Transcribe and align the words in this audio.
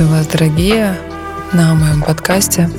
Приветствую 0.00 0.24
вас, 0.24 0.32
дорогие, 0.32 0.98
на 1.52 1.74
моем 1.74 2.00
подкасте 2.00 2.70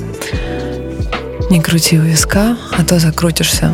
«Не 1.50 1.60
крути 1.60 1.96
у 1.96 2.02
виска, 2.02 2.56
а 2.76 2.82
то 2.82 2.98
закрутишься». 2.98 3.70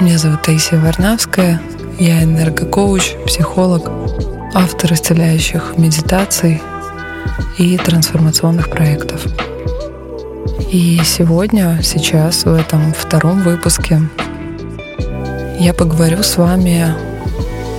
Меня 0.00 0.18
зовут 0.18 0.42
Таисия 0.42 0.78
Варнавская, 0.78 1.62
я 1.98 2.22
энергокоуч, 2.22 3.14
психолог, 3.26 3.90
автор 4.52 4.92
исцеляющих 4.92 5.78
медитаций 5.78 6.60
и 7.56 7.78
трансформационных 7.78 8.68
проектов. 8.68 9.24
И 10.70 11.00
сегодня, 11.06 11.80
сейчас, 11.82 12.44
в 12.44 12.52
этом 12.52 12.92
втором 12.92 13.44
выпуске, 13.44 14.02
я 15.58 15.72
поговорю 15.72 16.22
с 16.22 16.36
вами 16.36 16.94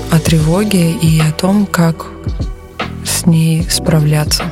о 0.09 0.17
тревоге 0.17 0.93
и 0.93 1.21
о 1.21 1.31
том, 1.31 1.67
как 1.67 2.07
с 3.05 3.27
ней 3.27 3.69
справляться. 3.69 4.45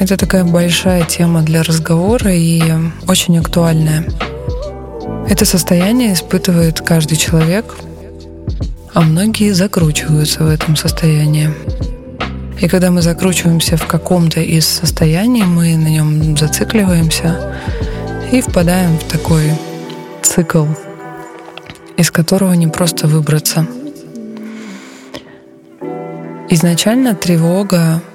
Это 0.00 0.16
такая 0.16 0.44
большая 0.44 1.04
тема 1.04 1.42
для 1.42 1.62
разговора 1.62 2.34
и 2.34 2.62
очень 3.06 3.38
актуальная. 3.38 4.02
Это 5.28 5.44
состояние 5.44 6.14
испытывает 6.14 6.80
каждый 6.80 7.18
человек, 7.18 7.76
а 8.94 9.02
многие 9.02 9.52
закручиваются 9.52 10.42
в 10.42 10.48
этом 10.48 10.74
состоянии. 10.74 11.50
И 12.58 12.66
когда 12.66 12.90
мы 12.90 13.02
закручиваемся 13.02 13.76
в 13.76 13.86
каком-то 13.86 14.40
из 14.40 14.66
состояний, 14.66 15.42
мы 15.42 15.76
на 15.76 15.88
нем 15.88 16.34
зацикливаемся 16.34 17.54
и 18.32 18.40
впадаем 18.40 18.96
в 18.96 19.04
такой 19.04 19.52
цикл, 20.22 20.64
из 21.98 22.10
которого 22.10 22.54
не 22.54 22.68
просто 22.68 23.06
выбраться– 23.06 23.66
Изначально 26.52 27.14
тревога— 27.14 28.02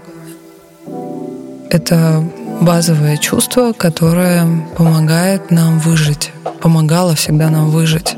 это 1.76 2.23
базовое 2.62 3.18
чувство, 3.18 3.73
которое 3.73 4.48
помогает 4.78 5.52
нам 5.52 5.78
выжить, 5.80 6.31
помогало 6.62 7.16
всегда 7.16 7.50
нам 7.50 7.70
выжить. 7.70 8.16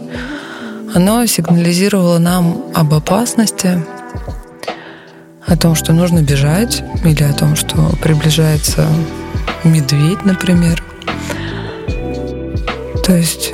Оно 0.94 1.26
сигнализировало 1.26 2.20
нам 2.20 2.66
об 2.76 2.94
опасности, 2.94 3.84
о 5.46 5.58
том, 5.58 5.74
что 5.74 5.92
нужно 5.92 6.22
бежать, 6.22 6.84
или 7.04 7.24
о 7.24 7.34
том, 7.34 7.56
что 7.56 7.78
приближается 8.04 8.86
медведь, 9.64 10.24
например. 10.24 10.84
То 13.04 13.16
есть 13.16 13.54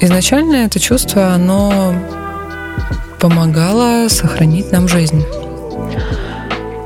изначально 0.00 0.66
это 0.66 0.78
чувство, 0.78 1.32
оно 1.32 1.94
помогало 3.18 4.08
сохранить 4.08 4.70
нам 4.70 4.86
жизнь. 4.86 5.24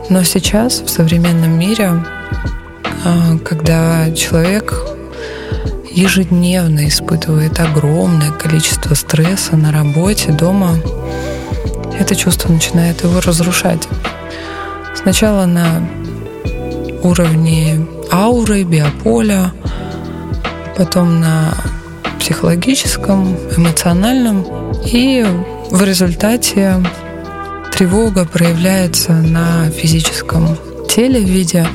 Но 0.09 0.23
сейчас, 0.23 0.81
в 0.81 0.89
современном 0.89 1.59
мире, 1.59 2.05
когда 3.45 4.11
человек 4.13 4.75
ежедневно 5.91 6.89
испытывает 6.89 7.61
огромное 7.61 8.33
количество 8.33 8.95
стресса 8.95 9.57
на 9.57 9.73
работе, 9.73 10.33
дома, 10.33 10.77
это 11.99 12.17
чувство 12.17 12.51
начинает 12.53 13.03
его 13.05 13.21
разрушать. 13.21 13.87
Сначала 14.95 15.47
на 15.47 15.87
уровне 17.03 17.87
ауры, 18.11 18.65
биополя, 18.65 19.53
потом 20.77 21.21
на 21.21 21.55
психологическом, 22.19 23.37
эмоциональном, 23.57 24.45
и 24.87 25.25
в 25.71 25.83
результате 25.85 26.83
Тревога 27.73 28.25
проявляется 28.25 29.13
на 29.13 29.69
физическом 29.71 30.57
теле 30.89 31.21
в 31.21 31.29
виде 31.29 31.67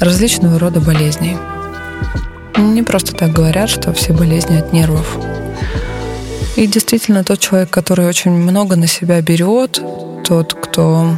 различного 0.00 0.58
рода 0.58 0.80
болезней. 0.80 1.36
Не 2.56 2.82
просто 2.82 3.14
так 3.14 3.32
говорят, 3.32 3.68
что 3.68 3.92
все 3.92 4.12
болезни 4.12 4.56
от 4.56 4.72
нервов. 4.72 5.18
И 6.56 6.66
действительно, 6.66 7.24
тот 7.24 7.40
человек, 7.40 7.70
который 7.70 8.06
очень 8.06 8.30
много 8.30 8.76
на 8.76 8.86
себя 8.86 9.20
берет, 9.20 9.82
тот, 10.24 10.54
кто 10.54 11.16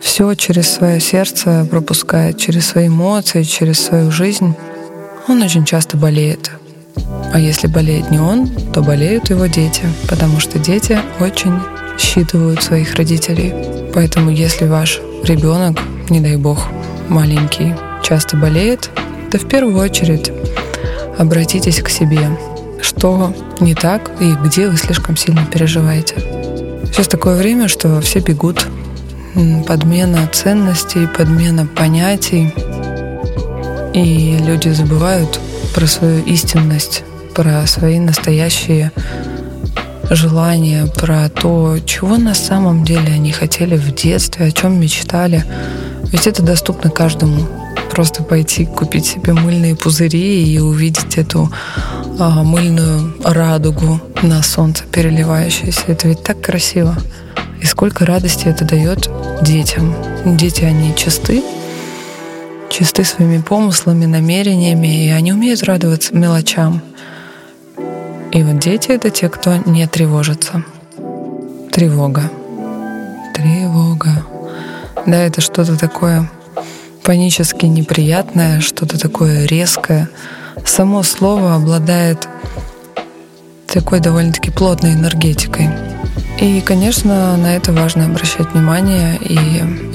все 0.00 0.34
через 0.34 0.70
свое 0.70 1.00
сердце 1.00 1.66
пропускает, 1.70 2.38
через 2.38 2.66
свои 2.66 2.88
эмоции, 2.88 3.42
через 3.42 3.78
свою 3.84 4.10
жизнь, 4.10 4.54
он 5.28 5.42
очень 5.42 5.64
часто 5.64 5.96
болеет. 5.96 6.50
А 7.32 7.38
если 7.38 7.66
болеет 7.66 8.10
не 8.10 8.18
он, 8.18 8.48
то 8.72 8.80
болеют 8.80 9.28
его 9.30 9.46
дети, 9.46 9.82
потому 10.08 10.40
что 10.40 10.58
дети 10.58 10.98
очень 11.20 11.58
считывают 11.98 12.62
своих 12.62 12.94
родителей. 12.94 13.52
Поэтому 13.92 14.30
если 14.30 14.66
ваш 14.66 15.00
ребенок, 15.24 15.78
не 16.08 16.20
дай 16.20 16.36
бог, 16.36 16.68
маленький, 17.08 17.74
часто 18.02 18.36
болеет, 18.36 18.90
то 19.30 19.38
в 19.38 19.48
первую 19.48 19.78
очередь 19.78 20.30
обратитесь 21.18 21.80
к 21.80 21.88
себе, 21.88 22.28
что 22.80 23.34
не 23.60 23.74
так 23.74 24.10
и 24.20 24.32
где 24.44 24.68
вы 24.68 24.76
слишком 24.76 25.16
сильно 25.16 25.44
переживаете. 25.44 26.14
Сейчас 26.86 27.08
такое 27.08 27.36
время, 27.36 27.68
что 27.68 28.00
все 28.00 28.20
бегут. 28.20 28.66
Подмена 29.66 30.26
ценностей, 30.32 31.06
подмена 31.06 31.66
понятий. 31.66 32.54
И 33.92 34.38
люди 34.38 34.70
забывают 34.70 35.40
про 35.74 35.86
свою 35.86 36.24
истинность, 36.24 37.04
про 37.34 37.66
свои 37.66 37.98
настоящие 37.98 38.92
желание, 40.08 40.86
про 40.86 41.28
то, 41.28 41.76
чего 41.84 42.16
на 42.16 42.34
самом 42.34 42.84
деле 42.84 43.12
они 43.12 43.32
хотели 43.32 43.76
в 43.76 43.94
детстве, 43.94 44.46
о 44.46 44.50
чем 44.52 44.80
мечтали. 44.80 45.44
Ведь 46.12 46.26
это 46.26 46.42
доступно 46.42 46.90
каждому. 46.90 47.46
Просто 47.90 48.22
пойти 48.22 48.66
купить 48.66 49.06
себе 49.06 49.32
мыльные 49.32 49.74
пузыри 49.74 50.44
и 50.44 50.58
увидеть 50.58 51.16
эту 51.18 51.50
а, 52.18 52.42
мыльную 52.42 53.14
радугу 53.24 54.00
на 54.22 54.42
солнце 54.42 54.84
переливающуюся. 54.84 55.82
Это 55.86 56.08
ведь 56.08 56.22
так 56.22 56.40
красиво. 56.40 56.96
И 57.60 57.66
сколько 57.66 58.04
радости 58.04 58.46
это 58.46 58.64
дает 58.64 59.08
детям. 59.42 59.94
Дети, 60.24 60.64
они 60.64 60.94
чисты, 60.96 61.42
чисты 62.70 63.04
своими 63.04 63.40
помыслами, 63.40 64.06
намерениями, 64.06 65.06
и 65.06 65.10
они 65.10 65.32
умеют 65.32 65.62
радоваться 65.62 66.14
мелочам– 66.14 66.82
и 68.36 68.42
вот 68.42 68.58
дети— 68.58 68.88
это 68.90 69.08
те, 69.08 69.30
кто 69.30 69.56
не 69.64 69.86
тревожится. 69.86 70.62
Тревога. 71.72 72.30
Тревога. 73.34 74.26
Да, 75.06 75.18
это 75.18 75.40
что-то 75.40 75.78
такое 75.78 76.28
панически 77.04 77.66
неприятное, 77.66 78.60
что-то 78.60 78.98
такое 78.98 79.46
резкое. 79.46 80.08
Само 80.64 81.04
слово 81.04 81.54
обладает 81.54 82.28
такой 83.68 84.00
довольно-таки 84.00 84.50
плотной 84.50 84.94
энергетикой. 84.94 85.68
И, 86.40 86.60
конечно, 86.60 87.36
на 87.36 87.54
это 87.54 87.72
важно 87.72 88.06
обращать 88.06 88.52
внимание 88.52 89.16
и 89.20 89.38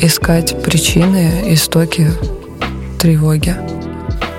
искать 0.02 0.64
причины, 0.64 1.54
истоки 1.54 2.10
тревоги. 2.98 3.56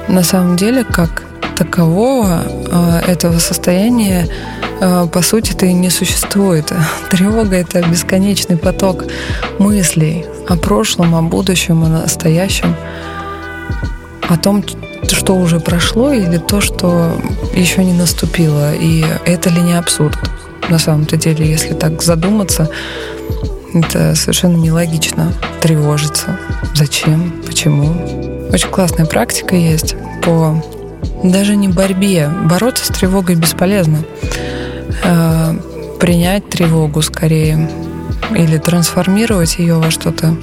На 0.09 0.23
самом 0.23 0.57
деле, 0.57 0.85
как 0.85 1.25
такового 1.55 2.43
а, 2.71 3.01
этого 3.07 3.39
состояния 3.39 4.27
а, 4.81 5.07
по 5.07 5.21
сути-то 5.21 5.67
и 5.67 5.73
не 5.75 5.91
существует. 5.91 6.73
Тревога— 7.11 7.57
это 7.57 7.83
бесконечный 7.87 8.57
поток 8.57 9.05
мыслей 9.59 10.25
о 10.53 10.57
прошлом, 10.57 11.15
о 11.15 11.23
будущем, 11.23 11.83
о 11.83 11.89
настоящем, 11.89 12.77
о 14.29 14.37
том, 14.37 14.63
что 15.09 15.35
уже 15.35 15.61
прошло 15.61 16.13
или 16.13 16.37
то, 16.37 16.61
что 16.61 17.17
еще 17.55 17.83
не 17.85 17.95
наступило. 17.95 18.75
И 18.75 19.03
это 19.25 19.49
ли 19.49 19.63
не 19.63 19.79
абсурд? 19.79 20.19
На 20.69 20.79
самом-то 20.79 21.17
деле, 21.17 21.49
если 21.49 21.73
так 21.73 22.03
задуматься, 22.03 22.71
это 23.73 24.15
совершенно 24.15 24.57
нелогично 24.57 25.33
тревожиться. 25.63 26.39
Зачем? 26.75 27.43
Почему? 27.47 28.49
Очень 28.53 28.69
классная 28.69 29.07
практика 29.07 29.57
есть 29.57 29.97
по 30.23 30.63
даже 31.25 31.57
не 31.57 31.69
борьбе. 31.69 32.29
Бороться 32.45 32.85
с 32.85 32.89
тревогой 32.89 33.37
бесполезно. 33.37 34.05
Э, 35.03 35.55
принять 35.99 36.49
тревогу 36.51 37.01
скорее 37.01 37.71
или 38.35 38.59
трансформировать 38.59 39.59
ее 39.59 39.75
во 39.75 39.91
что-то 39.91 40.37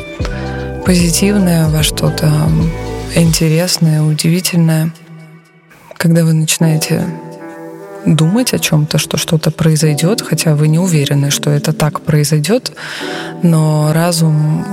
позитивное, 0.86 1.70
во 1.70 1.84
что-то 1.84 2.32
интересное, 3.16 4.02
удивительное. 4.02 4.92
Когда 5.98 6.24
вы 6.24 6.34
начинаете 6.34 7.06
думать 8.06 8.54
о 8.54 8.60
чем-то, 8.60 8.98
что 8.98 9.18
что-то 9.18 9.52
произойдет, 9.52 10.22
хотя 10.22 10.56
вы 10.56 10.68
не 10.68 10.80
уверены, 10.80 11.32
что 11.32 11.50
это 11.50 11.74
так 11.74 12.02
произойдет, 12.02 12.72
но 13.44 13.92
разум 13.94 14.66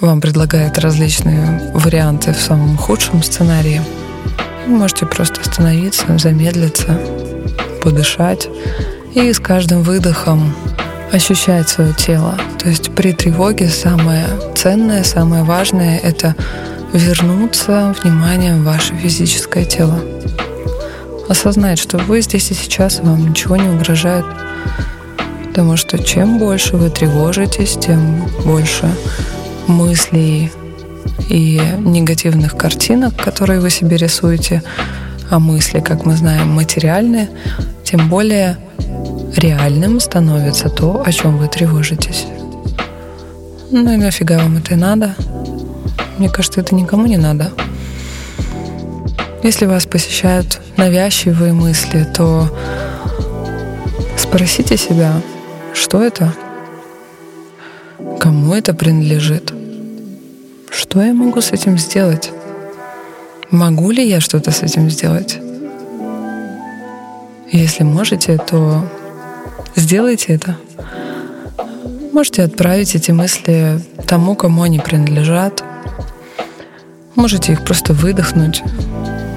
вам 0.00 0.20
предлагает 0.20 0.78
различные 0.78 1.72
варианты 1.74 2.32
в 2.32 2.40
самом 2.40 2.76
худшем 2.76 3.22
сценарии– 3.22 3.80
вы 4.68 4.76
можете 4.76 5.06
просто 5.06 5.40
остановиться, 5.40 6.18
замедлиться, 6.18 7.00
подышать 7.82 8.50
и 9.14 9.32
с 9.32 9.38
каждым 9.38 9.82
выдохом 9.82 10.54
ощущать 11.12 11.68
свое 11.68 11.92
тело. 11.94 12.38
То 12.58 12.68
есть 12.68 12.90
при 12.92 13.12
тревоге 13.12 13.68
самое 13.68 14.26
ценное, 14.54 15.04
самое 15.04 15.42
важное— 15.42 15.98
это 16.02 16.34
вернуться 16.92 17.94
вниманием 18.02 18.62
в 18.62 18.64
ваше 18.64 18.94
физическое 18.94 19.64
тело. 19.64 20.00
Осознать, 21.28 21.78
что 21.78 21.98
вы 21.98 22.22
здесь 22.22 22.50
и 22.50 22.54
сейчас, 22.54 23.00
вам 23.00 23.30
ничего 23.30 23.56
не 23.56 23.68
угрожает. 23.68 24.24
Потому 25.46 25.76
что 25.76 26.02
чем 26.02 26.38
больше 26.38 26.76
вы 26.76 26.88
тревожитесь, 26.90 27.76
тем 27.78 28.26
больше 28.44 28.88
мыслей 29.66 30.50
и 31.28 31.60
негативных 31.78 32.56
картинок, 32.56 33.16
которые 33.16 33.60
вы 33.60 33.70
себе 33.70 33.96
рисуете, 33.96 34.62
а 35.30 35.38
мысли, 35.38 35.80
как 35.80 36.06
мы 36.06 36.16
знаем, 36.16 36.50
материальные, 36.50 37.28
тем 37.84 38.08
более 38.08 38.56
реальным 39.36 40.00
становится 40.00 40.68
то, 40.68 41.02
о 41.04 41.12
чем 41.12 41.38
вы 41.38 41.48
тревожитесь. 41.48 42.26
Ну 43.70 43.92
и 43.92 43.96
нафига 43.96 44.38
вам 44.38 44.56
это 44.56 44.76
надо? 44.76 45.14
Мне 46.16 46.28
кажется, 46.28 46.60
это 46.60 46.74
никому 46.74 47.06
не 47.06 47.16
надо. 47.16 47.52
Если 49.42 49.66
вас 49.66 49.86
посещают 49.86 50.60
навязчивые 50.76 51.52
мысли, 51.52 52.06
то 52.14 52.48
спросите 54.16 54.76
себя, 54.76 55.12
что 55.74 56.02
это? 56.02 56.34
Кому 58.18 58.54
это 58.54 58.74
принадлежит? 58.74 59.52
Что 60.70 61.02
я 61.02 61.12
могу 61.12 61.40
с 61.40 61.52
этим 61.52 61.78
сделать? 61.78 62.30
Могу 63.50 63.90
ли 63.90 64.06
я 64.06 64.20
что-то 64.20 64.50
с 64.50 64.62
этим 64.62 64.90
сделать? 64.90 65.38
Если 67.50 67.82
можете, 67.84 68.36
то 68.38 68.84
сделайте 69.80 70.34
это. 70.34 70.56
Можете 72.12 72.42
отправить 72.42 72.94
эти 72.94 73.10
мысли 73.10 73.80
тому, 74.06 74.34
кому 74.34 74.62
они 74.62 74.78
принадлежат. 74.78 75.62
Можете 77.14 77.52
их 77.52 77.64
просто 77.64 77.92
выдохнуть. 77.92 78.62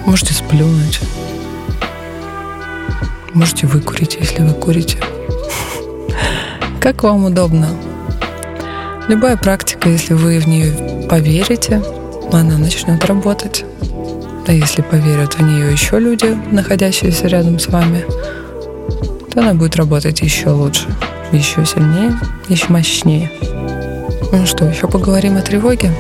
Можете 0.05 0.33
сплюнуть. 0.33 0.99
Можете 3.33 3.67
выкурить, 3.67 4.17
если 4.19 4.41
вы 4.43 4.53
курите. 4.53 4.97
Как 6.79 7.03
вам 7.03 7.25
удобно. 7.25 7.69
Любая 9.07 9.38
практика, 9.38 9.89
если 9.89 10.13
вы 10.13 10.39
в 10.39 10.47
нее 10.47 11.07
поверите, 11.07 11.81
она 12.31 12.57
начнет 12.57 13.03
работать. 13.05 13.65
А 14.47 14.51
если 14.51 14.81
поверят 14.81 15.35
в 15.35 15.41
нее 15.41 15.71
еще 15.71 15.99
люди, 15.99 16.38
находящиеся 16.51 17.27
рядом 17.27 17.59
с 17.59 17.67
вами, 17.67 18.05
то 19.31 19.39
она 19.39 19.53
будет 19.53 19.77
работать 19.77 20.21
еще 20.21 20.49
лучше, 20.49 20.87
еще 21.31 21.65
сильнее, 21.65 22.19
еще 22.49 22.67
мощнее. 22.67 23.31
Ну 24.31 24.45
что, 24.45 24.65
еще 24.65 24.87
поговорим 24.87 25.37
о 25.37 25.41
тревоге? 25.41 25.91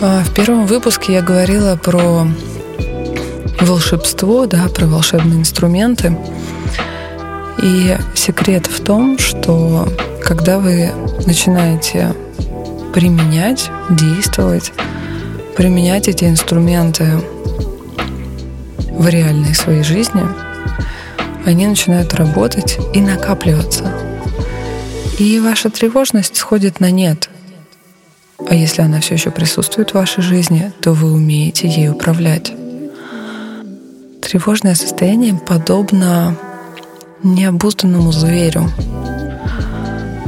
А, 0.00 0.22
в 0.22 0.34
первом 0.34 0.66
выпуске 0.66 1.14
я 1.14 1.22
говорила 1.22 1.76
про 1.76 2.26
волшебство, 3.60 4.46
да, 4.46 4.68
про 4.68 4.86
волшебные 4.86 5.40
инструменты. 5.40 6.16
И 7.62 7.96
секрет 8.14 8.66
в 8.66 8.84
том, 8.84 9.18
что 9.18 9.88
когда 10.22 10.58
вы 10.58 10.90
начинаете 11.26 12.14
применять, 12.92 13.70
действовать, 13.90 14.72
применять 15.56 16.08
эти 16.08 16.24
инструменты 16.24 17.20
в 18.90 19.08
реальной 19.08 19.54
своей 19.54 19.82
жизни, 19.82 20.22
они 21.48 21.66
начинают 21.66 22.12
работать 22.12 22.78
и 22.92 23.00
накапливаться. 23.00 23.90
И 25.18 25.40
ваша 25.40 25.70
тревожность 25.70 26.36
сходит 26.36 26.78
на 26.78 26.90
нет. 26.90 27.30
А 28.46 28.54
если 28.54 28.82
она 28.82 29.00
все 29.00 29.14
еще 29.14 29.30
присутствует 29.30 29.90
в 29.90 29.94
вашей 29.94 30.22
жизни, 30.22 30.72
то 30.82 30.92
вы 30.92 31.10
умеете 31.10 31.66
ей 31.66 31.88
управлять. 31.88 32.52
Тревожное 34.20 34.74
состояние 34.74 35.34
подобно 35.34 36.36
необузданному 37.22 38.12
зверю, 38.12 38.70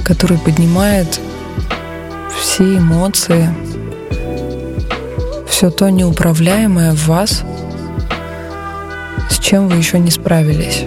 который 0.03 0.39
поднимает 0.39 1.21
все 2.41 2.79
эмоции, 2.79 3.47
все 5.47 5.71
то 5.71 5.91
неуправляемое 5.91 6.93
в 6.93 7.07
вас, 7.07 7.43
с 9.29 9.39
чем 9.39 9.69
вы 9.69 9.77
еще 9.77 9.99
не 9.99 10.11
справились, 10.11 10.85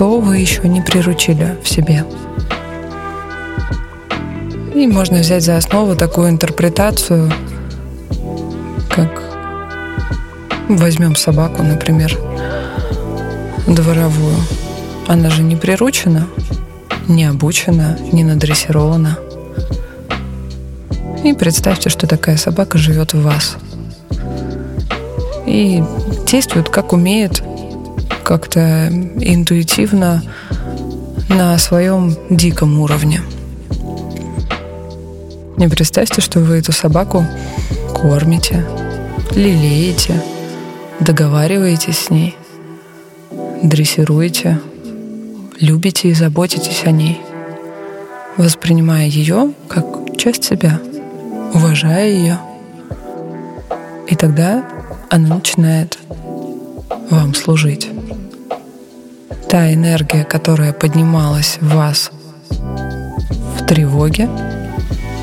что 0.00 0.18
вы 0.18 0.38
еще 0.38 0.66
не 0.66 0.80
приручили 0.80 1.58
в 1.62 1.68
себе. 1.68 2.06
И 4.74 4.86
можно 4.86 5.18
взять 5.18 5.44
за 5.44 5.58
основу 5.58 5.94
такую 5.94 6.30
интерпретацию, 6.30 7.30
как 8.88 9.22
возьмем 10.70 11.16
собаку, 11.16 11.62
например, 11.62 12.18
дворовую. 13.66 14.36
Она 15.06 15.28
же 15.28 15.42
не 15.42 15.56
приручена, 15.56 16.26
не 17.06 17.26
обучена, 17.26 17.98
не 18.10 18.24
надрессирована. 18.24 19.18
И 21.22 21.34
представьте, 21.34 21.90
что 21.90 22.06
такая 22.06 22.38
собака 22.38 22.78
живет 22.78 23.12
в 23.12 23.20
вас. 23.20 23.58
И 25.44 25.84
действует 26.26 26.70
как 26.70 26.94
умеет, 26.94 27.42
как-то 28.30 28.86
интуитивно 29.18 30.22
на 31.28 31.58
своем 31.58 32.14
диком 32.30 32.78
уровне. 32.78 33.22
И 35.58 35.66
представьте, 35.66 36.20
что 36.20 36.38
вы 36.38 36.58
эту 36.58 36.70
собаку 36.70 37.26
кормите, 37.92 38.64
лелеете, 39.32 40.22
договариваетесь 41.00 41.98
с 41.98 42.10
ней, 42.10 42.36
дрессируете, 43.64 44.60
любите 45.58 46.10
и 46.10 46.14
заботитесь 46.14 46.84
о 46.84 46.92
ней, 46.92 47.20
воспринимая 48.36 49.08
ее 49.08 49.54
как 49.66 50.16
часть 50.16 50.44
себя, 50.44 50.78
уважая 51.52 52.12
ее. 52.12 52.38
И 54.06 54.14
тогда 54.14 54.64
она 55.08 55.34
начинает 55.34 55.98
вам 57.10 57.34
служить. 57.34 57.88
Та 59.50 59.74
энергия, 59.74 60.22
которая 60.22 60.72
поднималась 60.72 61.58
в 61.60 61.74
вас 61.74 62.12
в 62.50 63.66
тревоге, 63.66 64.28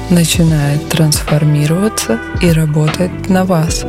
начинает 0.09 0.89
трансформироваться 0.89 2.19
и 2.41 2.51
работать 2.51 3.29
на 3.29 3.45
вас. 3.45 3.85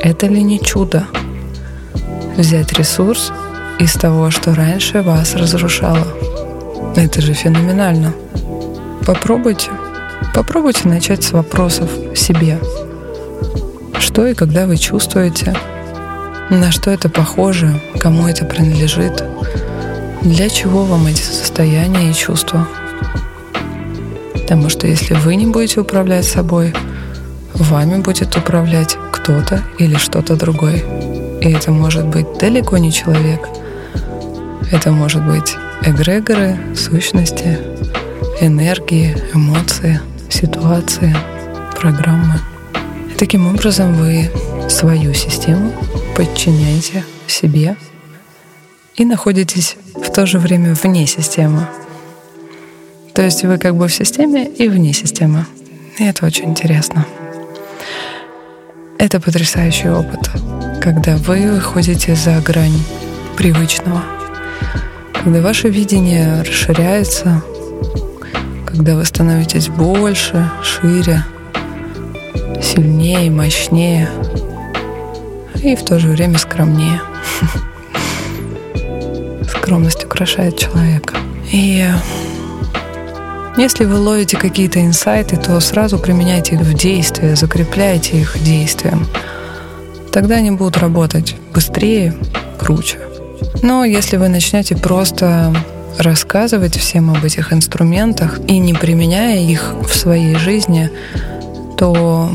Это 0.00 0.28
ли 0.28 0.40
не 0.40 0.60
чудо? 0.60 1.08
Взять 2.36 2.74
ресурс 2.74 3.32
из 3.80 3.94
того, 3.94 4.30
что 4.30 4.54
раньше 4.54 5.02
вас 5.02 5.34
разрушало. 5.34 6.06
Это 6.94 7.20
же 7.20 7.34
феноменально. 7.34 8.14
Попробуйте. 9.04 9.72
Попробуйте 10.32 10.86
начать 10.88 11.24
с 11.24 11.32
вопросов 11.32 11.90
себе. 12.14 12.60
Что 13.98 14.28
и 14.28 14.34
когда 14.34 14.68
вы 14.68 14.76
чувствуете? 14.76 15.56
На 16.50 16.70
что 16.70 16.90
это 16.90 17.08
похоже? 17.08 17.80
Кому 17.98 18.28
это 18.28 18.44
принадлежит? 18.44 19.24
Для 20.22 20.50
чего 20.50 20.84
вам 20.84 21.06
эти 21.06 21.22
состояния 21.22 22.10
и 22.10 22.14
чувства? 22.14 22.68
Потому 24.34 24.68
что 24.68 24.86
если 24.86 25.14
вы 25.14 25.36
не 25.36 25.46
будете 25.46 25.80
управлять 25.80 26.26
собой, 26.26 26.74
вами 27.54 28.02
будет 28.02 28.36
управлять 28.36 28.98
кто-то 29.10 29.62
или 29.78 29.96
что-то 29.96 30.36
другое. 30.36 30.82
И 31.40 31.50
это 31.50 31.70
может 31.70 32.06
быть 32.06 32.26
далеко 32.38 32.76
не 32.76 32.92
человек. 32.92 33.48
Это 34.70 34.92
может 34.92 35.26
быть 35.26 35.56
эгрегоры, 35.82 36.58
сущности, 36.76 37.58
энергии, 38.42 39.16
эмоции, 39.32 39.98
ситуации, 40.28 41.16
программы. 41.80 42.34
И 43.14 43.16
таким 43.16 43.46
образом 43.46 43.94
вы 43.94 44.30
свою 44.68 45.14
систему 45.14 45.72
подчиняете 46.14 47.04
себе 47.26 47.76
и 48.94 49.04
находитесь 49.04 49.76
в 49.94 50.12
то 50.12 50.26
же 50.26 50.38
время 50.38 50.74
вне 50.74 51.06
системы, 51.06 51.66
то 53.14 53.22
есть 53.22 53.42
вы 53.44 53.58
как 53.58 53.74
бы 53.76 53.88
в 53.88 53.92
системе 53.92 54.46
и 54.46 54.68
вне 54.68 54.92
системы. 54.92 55.46
И 55.98 56.04
это 56.04 56.26
очень 56.26 56.46
интересно. 56.46 57.06
Это 58.98 59.20
потрясающий 59.20 59.88
опыт, 59.88 60.30
когда 60.80 61.16
вы 61.16 61.52
выходите 61.52 62.14
за 62.14 62.40
грань 62.40 62.80
привычного, 63.36 64.02
когда 65.12 65.40
ваше 65.40 65.68
видение 65.68 66.42
расширяется, 66.42 67.42
когда 68.66 68.94
вы 68.94 69.04
становитесь 69.04 69.68
больше, 69.68 70.48
шире, 70.62 71.24
сильнее, 72.62 73.30
мощнее 73.30 74.08
и 75.64 75.76
в 75.76 75.84
то 75.84 75.98
же 75.98 76.08
время 76.08 76.38
скромнее. 76.38 77.00
Скромность 79.48 80.04
украшает 80.04 80.58
человека. 80.58 81.14
И 81.50 81.88
если 83.56 83.84
вы 83.84 83.98
ловите 83.98 84.36
какие-то 84.36 84.84
инсайты, 84.84 85.36
то 85.36 85.58
сразу 85.60 85.98
применяйте 85.98 86.56
их 86.56 86.60
в 86.60 86.74
действие, 86.74 87.34
закрепляйте 87.34 88.20
их 88.20 88.42
действием. 88.42 89.06
Тогда 90.12 90.36
они 90.36 90.50
будут 90.50 90.76
работать 90.76 91.34
быстрее, 91.52 92.14
круче. 92.58 92.98
Но 93.62 93.84
если 93.84 94.16
вы 94.16 94.28
начнете 94.28 94.76
просто 94.76 95.54
рассказывать 95.98 96.76
всем 96.76 97.10
об 97.10 97.24
этих 97.24 97.52
инструментах 97.52 98.38
и 98.48 98.58
не 98.58 98.74
применяя 98.74 99.38
их 99.38 99.74
в 99.82 99.94
своей 99.94 100.34
жизни, 100.34 100.90
то 101.78 102.28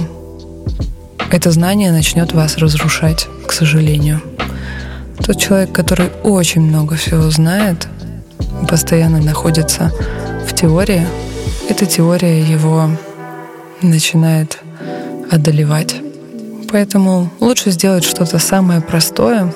это 1.31 1.51
знание 1.51 1.91
начнет 1.91 2.33
вас 2.33 2.57
разрушать, 2.57 3.27
к 3.45 3.51
сожалению. 3.51 4.21
Тот 5.23 5.39
человек, 5.39 5.71
который 5.71 6.09
очень 6.23 6.61
много 6.61 6.95
всего 6.95 7.29
знает, 7.29 7.87
постоянно 8.67 9.19
находится 9.21 9.91
в 10.47 10.55
теории, 10.55 11.05
эта 11.69 11.85
теория 11.85 12.41
его 12.41 12.89
начинает 13.81 14.59
одолевать. 15.31 15.95
Поэтому 16.71 17.29
лучше 17.39 17.71
сделать 17.71 18.03
что-то 18.03 18.39
самое 18.39 18.81
простое. 18.81 19.53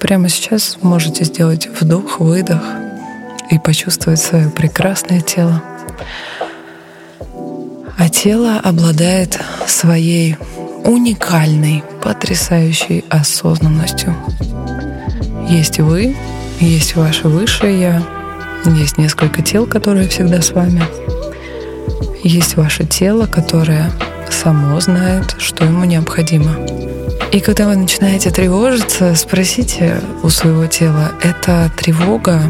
Прямо 0.00 0.28
сейчас 0.28 0.78
можете 0.82 1.24
сделать 1.24 1.68
вдох, 1.80 2.20
выдох 2.20 2.62
и 3.50 3.58
почувствовать 3.58 4.20
свое 4.20 4.48
прекрасное 4.48 5.20
тело. 5.20 5.62
А 7.98 8.08
тело 8.08 8.58
обладает 8.58 9.38
своей 9.66 10.36
уникальной, 10.84 11.82
потрясающей 12.02 13.04
осознанностью. 13.08 14.14
Есть 15.48 15.78
вы, 15.78 16.16
есть 16.60 16.96
ваше 16.96 17.28
высшее 17.28 17.80
Я, 17.80 18.02
есть 18.66 18.98
несколько 18.98 19.42
тел, 19.42 19.66
которые 19.66 20.08
всегда 20.08 20.42
с 20.42 20.52
вами. 20.52 20.82
Есть 22.22 22.56
ваше 22.56 22.84
тело, 22.84 23.26
которое 23.26 23.90
само 24.30 24.78
знает, 24.80 25.36
что 25.38 25.64
ему 25.64 25.84
необходимо. 25.84 26.52
И 27.32 27.40
когда 27.40 27.66
вы 27.66 27.76
начинаете 27.76 28.30
тревожиться, 28.30 29.14
спросите 29.14 30.00
у 30.22 30.28
своего 30.28 30.66
тела, 30.66 31.12
это 31.22 31.70
тревога 31.76 32.42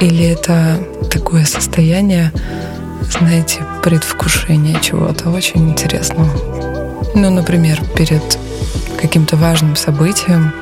или 0.00 0.26
это 0.26 0.78
такое 1.10 1.44
состояние, 1.44 2.30
знаете, 3.10 3.62
предвкушения 3.82 4.78
чего-то 4.80 5.30
очень 5.30 5.70
интересного. 5.70 6.73
Ну, 7.14 7.30
например, 7.30 7.80
перед 7.96 8.38
каким-то 9.00 9.36
важным 9.36 9.76
событием 9.76 10.52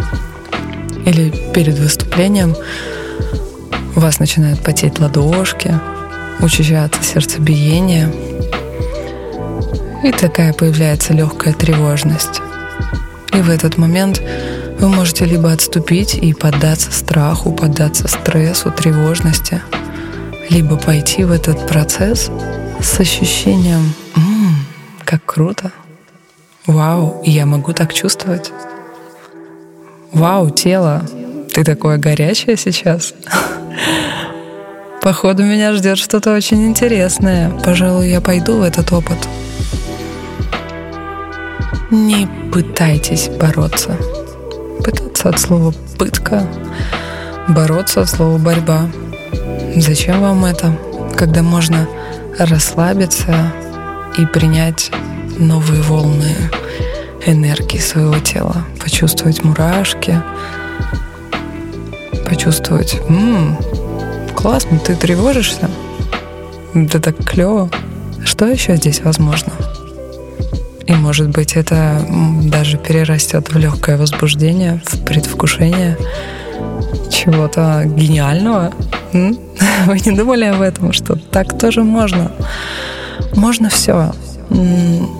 или 1.04 1.30
перед 1.52 1.78
выступлением 1.78 2.54
у 3.94 4.00
вас 4.00 4.18
начинают 4.18 4.60
потеть 4.60 4.98
ладошки, 4.98 5.78
учащаться 6.40 7.02
сердцебиение, 7.02 8.12
и 10.02 10.10
такая 10.10 10.52
появляется 10.52 11.12
легкая 11.12 11.54
тревожность. 11.54 12.40
И 13.32 13.36
в 13.40 13.48
этот 13.48 13.78
момент 13.78 14.20
вы 14.80 14.88
можете 14.88 15.24
либо 15.24 15.52
отступить 15.52 16.14
и 16.14 16.34
поддаться 16.34 16.90
страху, 16.90 17.52
поддаться 17.52 18.08
стрессу, 18.08 18.72
тревожности, 18.72 19.62
либо 20.50 20.76
пойти 20.76 21.24
в 21.24 21.30
этот 21.30 21.68
процесс 21.68 22.30
с 22.80 22.98
ощущением 22.98 23.94
«Ммм, 24.16 24.66
как 25.04 25.24
круто!» 25.24 25.70
Вау, 26.66 27.20
я 27.24 27.44
могу 27.44 27.72
так 27.72 27.92
чувствовать. 27.92 28.52
Вау, 30.12 30.50
тело, 30.50 31.02
ты 31.52 31.64
такое 31.64 31.98
горячее 31.98 32.56
сейчас. 32.56 33.14
Походу, 35.02 35.42
меня 35.42 35.72
ждет 35.72 35.98
что-то 35.98 36.32
очень 36.32 36.64
интересное. 36.64 37.50
Пожалуй, 37.64 38.08
я 38.08 38.20
пойду 38.20 38.58
в 38.58 38.62
этот 38.62 38.92
опыт. 38.92 39.18
Не 41.90 42.28
пытайтесь 42.52 43.28
бороться. 43.28 43.96
Пытаться 44.84 45.30
от 45.30 45.40
слова 45.40 45.74
«пытка», 45.98 46.46
бороться 47.48 48.02
от 48.02 48.08
слова 48.08 48.38
«борьба». 48.38 48.88
Зачем 49.76 50.20
вам 50.20 50.44
это, 50.44 50.78
когда 51.16 51.42
можно 51.42 51.88
расслабиться 52.38 53.34
и 54.16 54.26
принять 54.26 54.92
новые 55.42 55.82
волны 55.82 56.34
энергии 57.26 57.78
своего 57.78 58.18
тела, 58.18 58.64
почувствовать 58.80 59.44
мурашки, 59.44 60.20
почувствовать, 62.28 63.00
м-м, 63.08 63.58
классно, 64.34 64.78
ты 64.78 64.94
тревожишься, 64.94 65.70
это 66.74 67.00
так 67.00 67.16
клево. 67.24 67.70
Что 68.24 68.46
еще 68.46 68.76
здесь 68.76 69.02
возможно? 69.02 69.52
И, 70.86 70.94
может 70.94 71.28
быть, 71.28 71.56
это 71.56 72.04
даже 72.44 72.78
перерастет 72.78 73.52
в 73.52 73.58
легкое 73.58 73.96
возбуждение, 73.96 74.80
в 74.84 75.04
предвкушение 75.04 75.96
чего-то 77.10 77.84
гениального. 77.84 78.72
Вы 79.12 80.00
не 80.04 80.12
думали 80.12 80.44
об 80.44 80.60
этом, 80.60 80.92
что 80.92 81.16
так 81.16 81.58
тоже 81.58 81.82
можно? 81.82 82.32
Можно 83.34 83.68
все. 83.68 84.12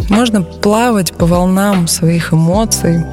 Можно 0.08 0.42
плавать 0.42 1.12
по 1.14 1.26
волнам 1.26 1.88
своих 1.88 2.32
эмоций, 2.32 3.04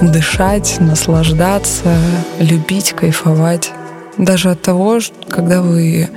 дышать, 0.00 0.76
наслаждаться, 0.78 1.96
любить, 2.38 2.92
кайфовать. 2.92 3.72
Даже 4.16 4.50
от 4.50 4.62
того, 4.62 5.00
когда 5.28 5.62
вы 5.62 6.08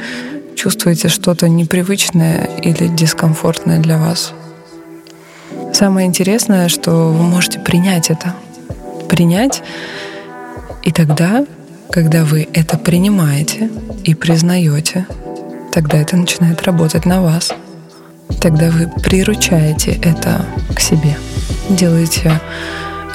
чувствуете 0.55 1.07
что-то 1.07 1.49
непривычное 1.49 2.49
или 2.61 2.87
дискомфортное 2.87 3.79
для 3.79 3.97
вас. 3.97 4.33
Самое 5.73 6.07
интересное, 6.07 6.67
что 6.69 6.91
вы 6.91 7.23
можете 7.23 7.59
принять 7.59 8.09
это. 8.09 8.35
Принять, 9.07 9.63
и 10.83 10.91
тогда, 10.91 11.45
когда 11.91 12.23
вы 12.23 12.47
это 12.53 12.77
принимаете 12.77 13.69
и 14.03 14.13
признаете, 14.13 15.07
тогда 15.73 15.97
это 15.97 16.15
начинает 16.17 16.61
работать 16.63 17.05
на 17.05 17.21
вас– 17.21 17.51
тогда 18.41 18.69
вы 18.69 18.87
приручаете 18.87 19.99
это 20.03 20.45
к 20.75 20.79
себе. 20.79 21.17
Делаете 21.69 22.39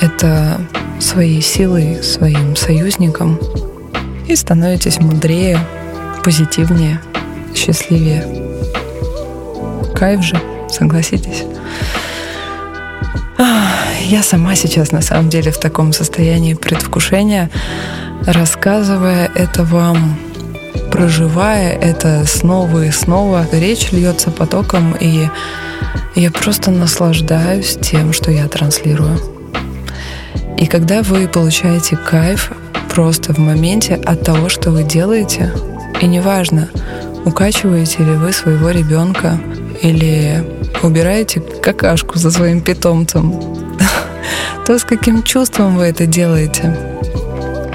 это 0.00 0.60
своей 1.00 1.40
силой, 1.40 2.02
своим 2.02 2.56
союзником 2.56 3.38
и 4.26 4.36
становитесь 4.36 5.00
мудрее, 5.00 5.58
позитивнее, 6.22 7.00
счастливее. 7.54 8.24
Кайф 9.94 10.22
же, 10.22 10.40
согласитесь. 10.68 11.44
Я 14.06 14.22
сама 14.22 14.54
сейчас 14.54 14.92
на 14.92 15.00
самом 15.00 15.30
деле 15.30 15.50
в 15.50 15.58
таком 15.58 15.92
состоянии 15.92 16.54
предвкушения, 16.54 17.50
рассказывая 18.26 19.30
это 19.34 19.64
вам 19.64 20.18
проживая 20.94 21.72
это 21.72 22.24
снова 22.24 22.84
и 22.84 22.92
снова, 22.92 23.44
речь 23.50 23.90
льется 23.90 24.30
потоком, 24.30 24.94
и 25.00 25.26
я 26.14 26.30
просто 26.30 26.70
наслаждаюсь 26.70 27.76
тем, 27.82 28.12
что 28.12 28.30
я 28.30 28.46
транслирую. 28.46 29.18
И 30.56 30.66
когда 30.66 31.02
вы 31.02 31.26
получаете 31.26 31.96
кайф 31.96 32.52
просто 32.88 33.34
в 33.34 33.38
моменте 33.38 33.96
от 33.96 34.22
того, 34.22 34.48
что 34.48 34.70
вы 34.70 34.84
делаете, 34.84 35.52
и 36.00 36.06
неважно, 36.06 36.68
укачиваете 37.24 38.04
ли 38.04 38.12
вы 38.12 38.32
своего 38.32 38.70
ребенка 38.70 39.40
или 39.82 40.44
убираете 40.84 41.40
какашку 41.40 42.20
за 42.20 42.30
своим 42.30 42.60
питомцем, 42.60 43.34
то 44.64 44.78
с 44.78 44.84
каким 44.84 45.24
чувством 45.24 45.76
вы 45.76 45.86
это 45.86 46.06
делаете– 46.06 46.78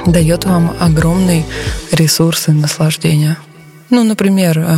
дает 0.06 0.46
вам 0.46 0.74
огромный 0.79 1.46
ресурс 1.91 2.48
и 2.48 2.51
наслаждение. 2.51 3.38
Ну, 3.89 4.03
например, 4.03 4.60
э, 4.60 4.74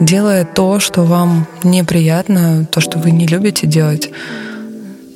делая 0.00 0.44
то, 0.44 0.78
что 0.80 1.02
вам 1.02 1.46
неприятно, 1.64 2.66
то, 2.70 2.80
что 2.80 2.98
вы 2.98 3.10
не 3.10 3.26
любите 3.26 3.66
делать, 3.66 4.10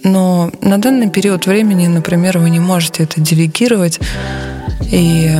но 0.02 0.50
на 0.62 0.78
данный 0.78 1.10
период 1.10 1.46
времени, 1.46 1.86
например, 1.86 2.38
вы 2.38 2.50
не 2.50 2.60
можете 2.60 3.02
это 3.02 3.20
делегировать 3.20 4.00
и 4.90 5.38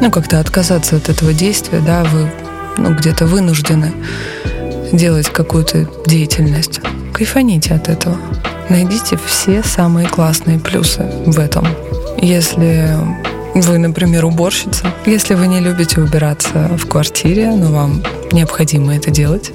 ну, 0.00 0.10
как-то 0.10 0.40
отказаться 0.40 0.96
от 0.96 1.08
этого 1.08 1.32
действия, 1.32 1.80
да, 1.80 2.04
вы 2.04 2.30
ну, 2.76 2.94
где-то 2.94 3.26
вынуждены 3.26 3.92
делать 4.92 5.28
какую-то 5.28 5.88
деятельность. 6.06 6.80
Кайфаните 7.12 7.74
от 7.74 7.88
этого. 7.88 8.16
Найдите 8.68 9.18
все 9.24 9.62
самые 9.62 10.08
классные 10.08 10.58
плюсы 10.58 11.04
в 11.26 11.38
этом. 11.38 11.66
Если 12.18 12.96
вы, 13.54 13.78
например, 13.78 14.24
уборщица. 14.24 14.92
Если 15.06 15.34
вы 15.34 15.46
не 15.46 15.60
любите 15.60 16.00
убираться 16.00 16.70
в 16.76 16.86
квартире, 16.88 17.50
но 17.50 17.72
вам 17.72 18.02
необходимо 18.32 18.96
это 18.96 19.10
делать, 19.10 19.52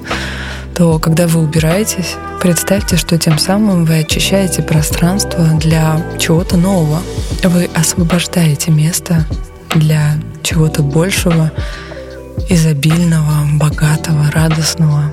то 0.74 0.98
когда 0.98 1.26
вы 1.26 1.42
убираетесь, 1.42 2.16
представьте, 2.40 2.96
что 2.96 3.18
тем 3.18 3.38
самым 3.38 3.84
вы 3.84 3.98
очищаете 3.98 4.62
пространство 4.62 5.44
для 5.58 6.00
чего-то 6.18 6.56
нового. 6.56 7.00
Вы 7.44 7.68
освобождаете 7.74 8.70
место 8.70 9.26
для 9.74 10.14
чего-то 10.42 10.82
большего, 10.82 11.52
изобильного, 12.48 13.46
богатого, 13.54 14.30
радостного. 14.32 15.12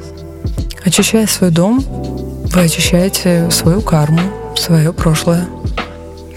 Очищая 0.86 1.28
свой 1.28 1.52
дом, 1.52 1.82
вы 1.82 2.62
очищаете 2.62 3.52
свою 3.52 3.82
карму, 3.82 4.22
свое 4.56 4.94
прошлое. 4.94 5.46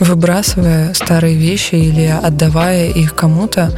Выбрасывая 0.01 0.95
старые 0.95 1.37
вещи 1.37 1.75
или 1.75 2.07
отдавая 2.07 2.89
их 2.89 3.15
кому-то, 3.15 3.71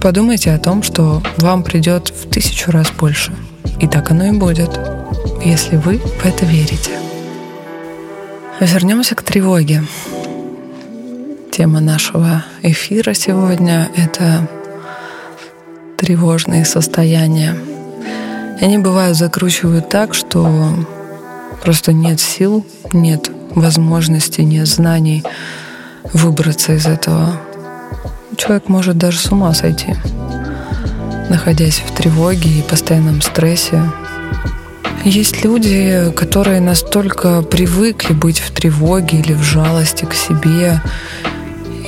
подумайте 0.00 0.50
о 0.50 0.58
том, 0.58 0.82
что 0.82 1.22
вам 1.36 1.62
придет 1.62 2.08
в 2.08 2.30
тысячу 2.30 2.70
раз 2.70 2.90
больше. 2.90 3.30
И 3.78 3.86
так 3.86 4.10
оно 4.10 4.24
и 4.24 4.30
будет, 4.30 4.70
если 5.44 5.76
вы 5.76 5.98
в 5.98 6.24
это 6.24 6.46
верите. 6.46 6.92
Вернемся 8.58 9.14
к 9.14 9.22
тревоге. 9.22 9.84
Тема 11.52 11.80
нашего 11.80 12.42
эфира 12.62 13.12
сегодня— 13.12 13.90
это 13.96 14.48
тревожные 15.98 16.64
состояния. 16.64 17.54
Они 18.62 18.78
бывают 18.78 19.18
закручивают 19.18 19.90
так, 19.90 20.14
что 20.14 20.48
просто 21.62 21.92
нет 21.92 22.18
сил, 22.18 22.64
нет 22.94 23.30
возможности, 23.54 24.42
нет 24.42 24.68
знаний 24.68 25.24
выбраться 26.12 26.72
из 26.74 26.86
этого 26.86 27.38
человек 28.36 28.68
может 28.68 28.98
даже 28.98 29.18
с 29.18 29.30
ума 29.30 29.54
сойти, 29.54 29.94
находясь 31.30 31.82
в 31.86 31.94
тревоге 31.94 32.50
и 32.50 32.62
постоянном 32.62 33.22
стрессе. 33.22 33.82
Есть 35.04 35.44
люди, 35.44 36.12
которые 36.16 36.60
настолько 36.60 37.42
привыкли 37.42 38.14
быть 38.14 38.38
в 38.38 38.50
тревоге 38.50 39.18
или 39.18 39.34
в 39.34 39.42
жалости 39.42 40.04
к 40.04 40.14
себе, 40.14 40.80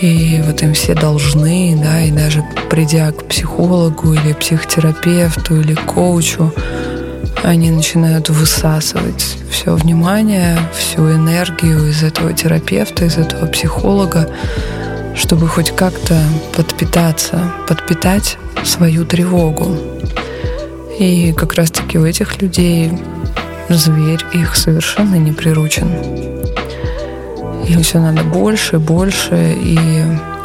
и 0.00 0.42
вот 0.46 0.62
им 0.62 0.74
все 0.74 0.94
должны, 0.94 1.78
да, 1.82 2.02
и 2.02 2.10
даже 2.10 2.44
придя 2.68 3.10
к 3.12 3.24
психологу 3.24 4.12
или 4.12 4.34
психотерапевту 4.34 5.60
или 5.60 5.74
коучу, 5.74 6.52
они 7.42 7.70
начинают 7.70 8.28
высасывать 8.28 9.36
все 9.50 9.74
внимание, 9.74 10.58
всю 10.74 11.10
энергию 11.12 11.88
из 11.88 12.02
этого 12.02 12.32
терапевта, 12.32 13.04
из 13.04 13.16
этого 13.18 13.46
психолога, 13.46 14.28
чтобы 15.14 15.48
хоть 15.48 15.74
как-то 15.74 16.18
подпитаться, 16.56 17.52
подпитать 17.68 18.38
свою 18.64 19.04
тревогу. 19.04 19.76
И 20.98 21.32
как 21.32 21.54
раз-таки 21.54 21.98
у 21.98 22.04
этих 22.04 22.40
людей 22.40 22.92
зверь 23.68 24.24
их 24.32 24.56
совершенно 24.56 25.16
не 25.16 25.32
приручен. 25.32 25.88
Им 27.68 27.82
все 27.82 28.00
надо 28.00 28.22
больше, 28.22 28.78
больше, 28.78 29.56
и 29.60 29.78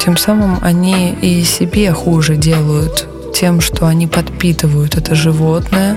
тем 0.00 0.16
самым 0.16 0.58
они 0.62 1.12
и 1.22 1.44
себе 1.44 1.92
хуже 1.92 2.36
делают 2.36 3.06
тем, 3.32 3.60
что 3.60 3.86
они 3.86 4.06
подпитывают 4.06 4.96
это 4.96 5.14
животное, 5.14 5.96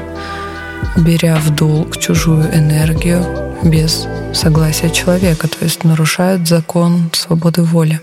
беря 0.97 1.35
в 1.37 1.53
долг 1.55 1.97
чужую 1.97 2.43
энергию 2.53 3.23
без 3.63 4.07
согласия 4.33 4.89
человека, 4.89 5.47
то 5.47 5.63
есть 5.63 5.83
нарушают 5.83 6.47
закон 6.47 7.09
свободы 7.13 7.63
воли. 7.63 7.99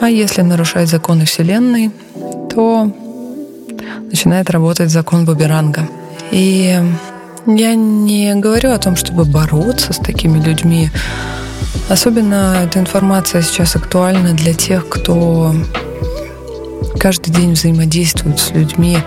А 0.00 0.08
если 0.08 0.42
нарушать 0.42 0.88
законы 0.88 1.24
Вселенной, 1.24 1.90
то 2.52 2.92
начинает 4.10 4.50
работать 4.50 4.90
закон 4.90 5.24
буберанга. 5.24 5.88
И 6.30 6.78
я 7.46 7.74
не 7.74 8.34
говорю 8.34 8.72
о 8.72 8.78
том, 8.78 8.96
чтобы 8.96 9.24
бороться 9.24 9.92
с 9.92 9.98
такими 9.98 10.38
людьми. 10.42 10.90
Особенно 11.88 12.56
эта 12.64 12.78
информация 12.78 13.42
сейчас 13.42 13.76
актуальна 13.76 14.32
для 14.32 14.54
тех, 14.54 14.88
кто 14.88 15.54
каждый 16.98 17.32
день 17.32 17.52
взаимодействует 17.52 18.38
с 18.38 18.50
людьми 18.50 18.98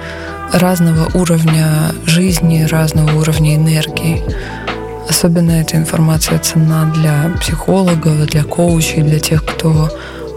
разного 0.54 1.10
уровня 1.14 1.92
жизни, 2.06 2.64
разного 2.64 3.20
уровня 3.20 3.56
энергии. 3.56 4.24
Особенно 5.10 5.52
эта 5.52 5.78
информация 5.78 6.40
ценна 6.40 6.92
для 6.96 7.32
психологов, 7.40 8.26
для 8.28 8.44
коучей, 8.44 9.02
для 9.02 9.20
тех, 9.20 9.44
кто 9.44 9.90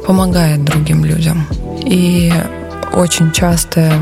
помогает 0.06 0.64
другим 0.64 1.04
людям. 1.04 1.46
И 1.84 2.32
очень 2.92 3.32
часто, 3.32 3.92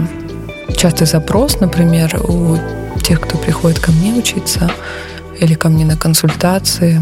частый 0.76 1.06
запрос, 1.06 1.60
например, 1.60 2.20
у 2.28 2.56
тех, 3.02 3.20
кто 3.20 3.38
приходит 3.38 3.78
ко 3.78 3.92
мне 3.92 4.12
учиться 4.12 4.70
или 5.40 5.54
ко 5.54 5.68
мне 5.68 5.84
на 5.84 5.96
консультации, 5.96 7.00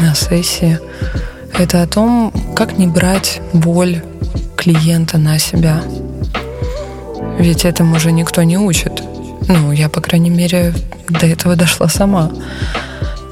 на 0.00 0.14
сессии, 0.14 0.78
это 1.56 1.82
о 1.82 1.86
том, 1.86 2.32
как 2.56 2.78
не 2.78 2.86
брать 2.86 3.40
боль 3.52 4.02
клиента 4.56 5.18
на 5.18 5.38
себя. 5.38 5.82
Ведь 7.38 7.64
этому 7.64 7.96
уже 7.96 8.12
никто 8.12 8.42
не 8.42 8.58
учит. 8.58 9.02
Ну, 9.48 9.72
я, 9.72 9.88
по 9.88 10.00
крайней 10.00 10.30
мере, 10.30 10.72
до 11.08 11.26
этого 11.26 11.56
дошла 11.56 11.88
сама 11.88 12.30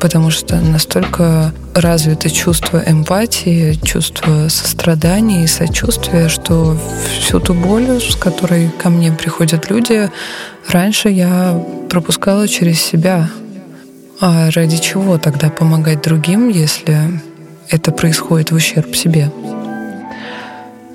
потому 0.03 0.31
что 0.31 0.57
настолько 0.57 1.53
развито 1.75 2.29
чувство 2.29 2.83
эмпатии, 2.85 3.79
чувство 3.85 4.49
сострадания 4.49 5.45
и 5.45 5.47
сочувствия, 5.47 6.29
что 6.29 6.77
всю 7.21 7.39
ту 7.39 7.55
боль, 7.55 8.01
с 8.01 8.17
которой 8.17 8.69
ко 8.83 8.91
мне 8.91 9.13
приходят 9.13 9.71
люди, 9.71 10.11
раньше 10.69 11.09
я 11.09 11.57
пропускала 11.89 12.49
через 12.49 12.81
себя. 12.81 13.31
А 14.21 14.51
ради 14.51 14.79
чего 14.79 15.19
тогда 15.19 15.51
помогать 15.51 16.03
другим, 16.03 16.49
если 16.49 16.99
это 17.69 17.93
происходит 17.93 18.51
в 18.51 18.57
ущерб 18.57 18.97
себе? 18.97 19.31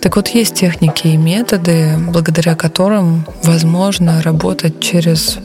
Так 0.02 0.16
вот, 0.16 0.28
есть 0.30 0.56
техники 0.56 1.08
и 1.08 1.18
методы, 1.18 1.96
благодаря 1.98 2.56
которым 2.56 3.26
возможно 3.44 4.22
работать 4.22 4.80
через 4.80 5.40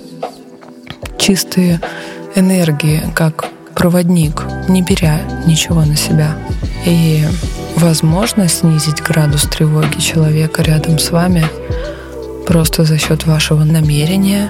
чистые 1.18 1.80
энергии, 2.34 3.02
как 3.14 3.46
проводник, 3.74 4.42
не 4.68 4.82
беря 4.82 5.20
ничего 5.46 5.84
на 5.84 5.96
себя. 5.96 6.36
И 6.84 7.24
возможно 7.76 8.48
снизить 8.48 9.02
градус 9.02 9.42
тревоги 9.42 9.98
человека 9.98 10.62
рядом 10.62 10.98
с 10.98 11.10
вами 11.10 11.44
просто 12.46 12.84
за 12.84 12.98
счет 12.98 13.26
вашего 13.26 13.64
намерения 13.64 14.48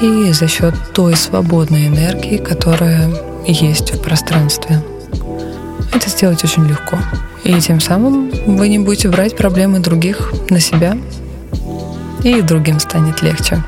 и 0.00 0.32
за 0.32 0.48
счет 0.48 0.74
той 0.94 1.16
свободной 1.16 1.88
энергии, 1.88 2.36
которая 2.36 3.10
есть 3.46 3.92
в 3.92 4.00
пространстве. 4.00 4.82
Это 5.92 6.08
сделать 6.08 6.44
очень 6.44 6.66
легко. 6.66 6.98
И 7.44 7.60
тем 7.60 7.80
самым 7.80 8.30
вы 8.46 8.68
не 8.68 8.78
будете 8.78 9.08
брать 9.08 9.36
проблемы 9.36 9.80
других 9.80 10.32
на 10.50 10.60
себя, 10.60 10.96
и 12.22 12.40
другим 12.40 12.78
станет 12.78 13.22
легче. 13.22 13.62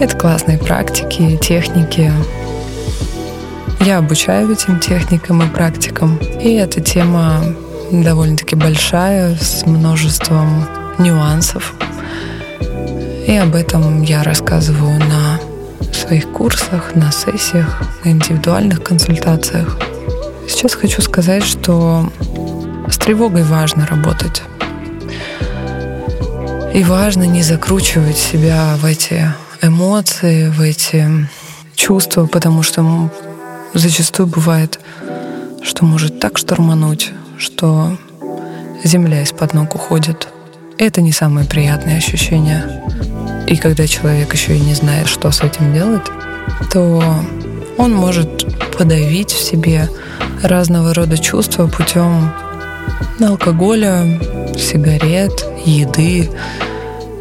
Это 0.00 0.16
классные 0.16 0.58
практики, 0.58 1.38
техники, 1.40 2.10
я 3.86 3.96
обучаю 3.96 4.52
этим 4.52 4.78
техникам 4.78 5.42
и 5.42 5.48
практикам. 5.48 6.18
И 6.18 6.52
эта 6.52 6.82
тема 6.82 7.42
довольно-таки 7.90 8.54
большая, 8.54 9.34
с 9.36 9.64
множеством 9.64 10.66
нюансов. 10.98 11.74
И 13.26 13.34
об 13.36 13.54
этом 13.54 14.02
я 14.02 14.22
рассказываю 14.22 14.98
на 14.98 15.40
своих 15.94 16.30
курсах, 16.30 16.94
на 16.94 17.10
сессиях, 17.10 17.82
на 18.04 18.10
индивидуальных 18.10 18.82
консультациях. 18.82 19.78
Сейчас 20.46 20.74
хочу 20.74 21.00
сказать, 21.00 21.44
что 21.44 22.10
с 22.88 22.98
тревогой 22.98 23.42
важно 23.42 23.86
работать. 23.86 24.42
И 26.72 26.84
важно 26.84 27.24
не 27.24 27.42
закручивать 27.42 28.16
себя 28.16 28.76
в 28.76 28.84
эти 28.84 29.32
эмоции, 29.60 30.48
в 30.48 30.60
эти 30.60 31.28
чувства, 31.74 32.26
потому 32.26 32.62
что 32.62 33.10
зачастую 33.74 34.26
бывает, 34.26 34.78
что 35.62 35.84
может 35.84 36.20
так 36.20 36.38
штормануть, 36.38 37.10
что 37.38 37.98
земля 38.84 39.22
из-под 39.22 39.54
ног 39.54 39.74
уходит. 39.74 40.28
Это 40.78 41.00
не 41.00 41.12
самые 41.12 41.46
приятные 41.46 41.98
ощущения. 41.98 42.82
И 43.46 43.56
когда 43.56 43.86
человек 43.86 44.32
еще 44.32 44.56
и 44.56 44.60
не 44.60 44.74
знает, 44.74 45.08
что 45.08 45.30
с 45.30 45.42
этим 45.42 45.74
делать, 45.74 46.06
то 46.72 47.02
он 47.76 47.94
может 47.94 48.46
подавить 48.76 49.32
в 49.32 49.42
себе 49.42 49.88
разного 50.42 50.94
рода 50.94 51.18
чувства 51.18 51.66
путем 51.66 52.32
алкоголя, 53.20 54.20
сигарет, 54.56 55.44
еды, 55.64 56.30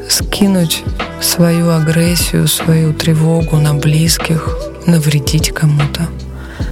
скинуть 0.10 0.84
свою 1.21 1.69
агрессию, 1.71 2.47
свою 2.47 2.93
тревогу 2.93 3.58
на 3.58 3.73
близких, 3.73 4.58
навредить 4.86 5.51
кому-то. 5.51 6.08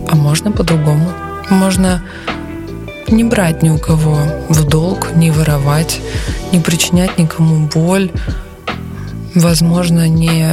А 0.09 0.15
можно 0.15 0.51
по-другому. 0.51 1.09
Можно 1.49 2.03
не 3.09 3.23
брать 3.23 3.63
ни 3.63 3.69
у 3.69 3.77
кого 3.77 4.17
в 4.49 4.67
долг, 4.67 5.15
не 5.15 5.31
воровать, 5.31 6.01
не 6.51 6.59
причинять 6.59 7.17
никому 7.17 7.67
боль, 7.67 8.11
возможно, 9.33 10.07
не 10.07 10.45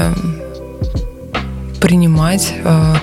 принимать 1.81 2.55
э, 2.65 2.95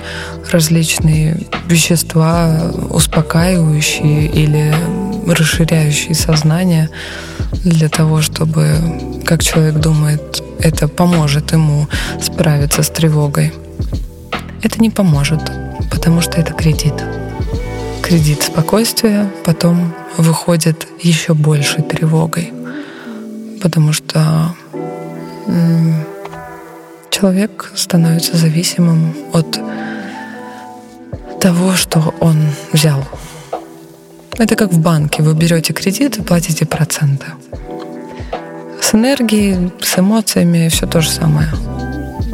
различные 0.50 1.46
вещества, 1.66 2.72
успокаивающие 2.90 4.26
или 4.26 4.74
расширяющие 5.26 6.14
сознание, 6.14 6.88
для 7.64 7.88
того, 7.88 8.22
чтобы, 8.22 8.76
как 9.24 9.42
человек 9.42 9.76
думает, 9.76 10.42
это 10.58 10.88
поможет 10.88 11.52
ему 11.52 11.88
справиться 12.20 12.82
с 12.82 12.88
тревогой. 12.88 13.52
Это 14.62 14.80
не 14.80 14.90
поможет, 14.90 15.40
потому 15.90 16.20
что 16.20 16.40
это 16.40 16.52
кредит. 16.52 16.94
Кредит 18.02 18.42
спокойствия 18.42 19.30
потом 19.44 19.94
выходит 20.18 20.86
еще 21.00 21.34
большей 21.34 21.82
тревогой, 21.82 22.52
потому 23.62 23.92
что 23.92 24.54
человек 27.10 27.72
становится 27.74 28.36
зависимым 28.36 29.14
от 29.32 29.58
того, 31.40 31.74
что 31.74 32.14
он 32.20 32.38
взял. 32.72 33.04
Это 34.38 34.56
как 34.56 34.72
в 34.72 34.78
банке. 34.78 35.22
Вы 35.22 35.34
берете 35.34 35.72
кредит 35.72 36.18
и 36.18 36.22
платите 36.22 36.64
проценты. 36.66 37.26
С 38.80 38.94
энергией, 38.94 39.70
с 39.80 39.98
эмоциями 39.98 40.68
все 40.68 40.86
то 40.86 41.00
же 41.00 41.10
самое. 41.10 41.48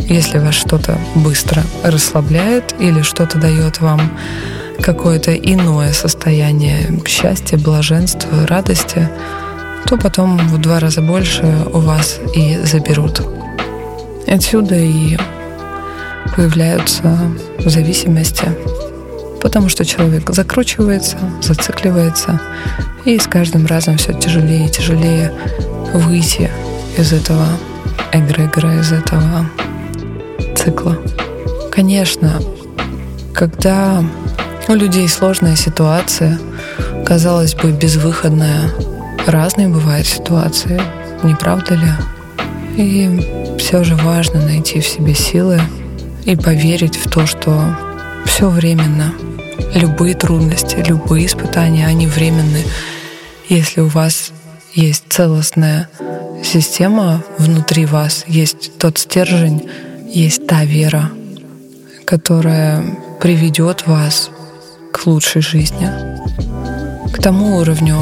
Если 0.09 0.39
вас 0.39 0.55
что-то 0.55 0.99
быстро 1.15 1.63
расслабляет 1.83 2.75
или 2.79 3.03
что-то 3.03 3.39
дает 3.39 3.81
вам 3.81 4.17
какое-то 4.81 5.35
иное 5.35 5.93
состояние 5.93 7.01
счастья, 7.07 7.59
блаженства, 7.59 8.47
радости, 8.47 9.09
то 9.87 9.97
потом 9.97 10.39
в 10.39 10.59
два 10.59 10.81
раза 10.81 11.03
больше 11.03 11.45
у 11.73 11.79
вас 11.81 12.21
и 12.35 12.59
заберут. 12.65 13.23
Отсюда 14.27 14.77
и 14.77 15.19
появляются 16.37 17.19
зависимости, 17.59 18.45
потому 19.41 19.69
что 19.69 19.85
человек 19.85 20.31
закручивается, 20.31 21.19
зацикливается, 21.41 22.41
и 23.05 23.19
с 23.19 23.27
каждым 23.27 23.67
разом 23.67 23.97
все 23.97 24.13
тяжелее 24.13 24.67
и 24.67 24.71
тяжелее 24.71 25.33
выйти 25.93 26.51
из 26.97 27.13
этого 27.13 27.47
эгрегора, 28.13 28.79
из 28.81 28.93
этого 28.93 29.47
цикла. 30.57 30.99
Конечно, 31.71 32.41
когда 33.35 34.03
у 34.69 34.75
людей 34.75 35.09
сложная 35.09 35.57
ситуация, 35.57 36.39
казалось 37.07 37.55
бы, 37.55 37.73
безвыходная, 37.73 38.71
разные 39.27 39.69
бывают 39.69 40.07
ситуации, 40.07 40.81
не 41.23 41.35
правда 41.35 41.75
ли? 41.75 41.89
И 42.77 43.57
все 43.59 43.85
же 43.85 43.97
важно 43.97 44.41
найти 44.41 44.81
в 44.81 44.87
себе 44.87 45.15
силы 45.15 45.61
и 46.25 46.37
поверить 46.37 46.97
в 46.97 47.11
то, 47.11 47.27
что 47.27 47.77
все 48.25 48.49
временно. 48.49 49.13
Любые 49.75 50.15
трудности, 50.15 50.77
любые 50.87 51.27
испытания, 51.27 51.87
они 51.87 52.07
временны. 52.07 52.65
Если 53.49 53.81
у 53.81 53.89
вас 53.89 54.33
есть 54.75 55.05
целостная 55.09 55.89
система 56.43 57.23
внутри 57.39 57.87
вас, 57.87 58.25
есть 58.27 58.79
тот 58.79 58.99
стержень, 58.99 59.69
есть 60.07 60.47
та 60.47 60.65
вера, 60.65 61.11
которая 62.05 62.83
приведет 63.21 63.87
вас 63.87 64.31
к 64.93 65.07
лучшей 65.07 65.43
жизни, 65.43 65.91
к 67.13 67.21
тому 67.21 67.59
уровню, 67.59 67.99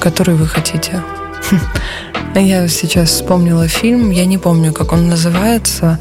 который 0.00 0.34
вы 0.34 0.46
хотите. 0.46 1.02
Я 2.34 2.66
сейчас 2.68 3.10
вспомнила 3.10 3.68
фильм, 3.68 4.10
я 4.10 4.26
не 4.26 4.38
помню, 4.38 4.72
как 4.72 4.92
он 4.92 5.08
называется. 5.08 6.00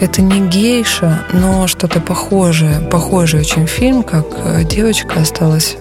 Это 0.00 0.22
не 0.22 0.48
гейша, 0.48 1.26
но 1.34 1.66
что-то 1.66 2.00
похожее. 2.00 2.80
Похожий 2.80 3.40
очень 3.40 3.66
фильм, 3.66 4.02
как 4.02 4.26
э, 4.44 4.64
девочка 4.64 5.20
осталась 5.20 5.76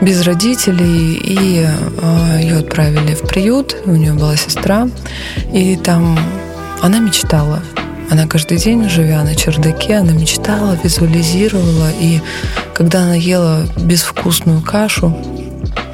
без 0.00 0.22
родителей, 0.22 1.14
и 1.14 1.64
э, 1.64 2.38
ее 2.42 2.58
отправили 2.58 3.14
в 3.14 3.20
приют. 3.20 3.76
У 3.84 3.92
нее 3.92 4.12
была 4.12 4.34
сестра, 4.36 4.88
и 5.52 5.76
там 5.76 6.18
она 6.82 6.98
мечтала. 6.98 7.62
Она 8.10 8.26
каждый 8.26 8.58
день, 8.58 8.88
живя 8.88 9.22
на 9.22 9.36
чердаке, 9.36 9.98
она 9.98 10.12
мечтала, 10.12 10.76
визуализировала, 10.82 11.90
и 12.00 12.20
когда 12.74 13.02
она 13.02 13.14
ела 13.14 13.66
безвкусную 13.76 14.62
кашу, 14.62 15.16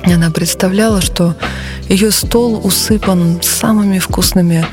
она 0.05 0.31
представляла, 0.31 1.03
что 1.03 1.35
ее 1.89 2.11
стол 2.11 2.61
усыпан 2.65 3.41
самыми 3.43 3.99
вкусными 3.99 4.65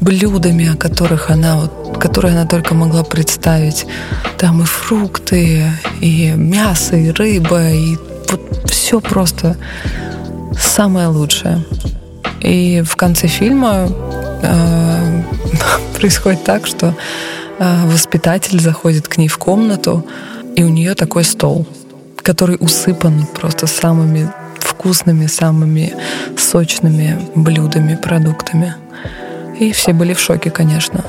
блюдами, 0.00 0.72
о 0.72 0.76
которых 0.76 1.30
она, 1.30 1.56
вот, 1.56 1.83
которые 2.04 2.32
она 2.32 2.44
только 2.44 2.74
могла 2.74 3.02
представить. 3.02 3.86
Там 4.36 4.60
и 4.60 4.66
фрукты, 4.66 5.70
и 6.02 6.32
мясо, 6.36 6.96
и 6.96 7.10
рыба, 7.10 7.70
и 7.70 7.96
вот 8.30 8.70
все 8.70 9.00
просто 9.00 9.56
самое 10.58 11.06
лучшее. 11.06 11.64
И 12.40 12.82
в 12.86 12.94
конце 12.96 13.26
фильма 13.26 13.88
э, 14.42 15.22
происходит 15.98 16.44
так, 16.44 16.66
что 16.66 16.94
э, 17.58 17.86
воспитатель 17.86 18.60
заходит 18.60 19.08
к 19.08 19.16
ней 19.16 19.28
в 19.28 19.38
комнату, 19.38 20.04
и 20.56 20.62
у 20.62 20.68
нее 20.68 20.94
такой 20.94 21.24
стол, 21.24 21.66
который 22.22 22.58
усыпан 22.60 23.26
просто 23.34 23.66
самыми 23.66 24.30
вкусными, 24.58 25.24
самыми 25.24 25.94
сочными 26.36 27.18
блюдами, 27.34 27.96
продуктами. 27.96 28.74
И 29.58 29.72
все 29.72 29.94
были 29.94 30.12
в 30.12 30.20
шоке, 30.20 30.50
конечно. 30.50 31.02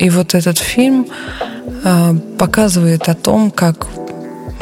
И 0.00 0.08
вот 0.08 0.34
этот 0.34 0.56
фильм 0.58 1.06
э, 1.84 2.14
показывает 2.38 3.08
о 3.10 3.14
том, 3.14 3.50
как 3.50 3.86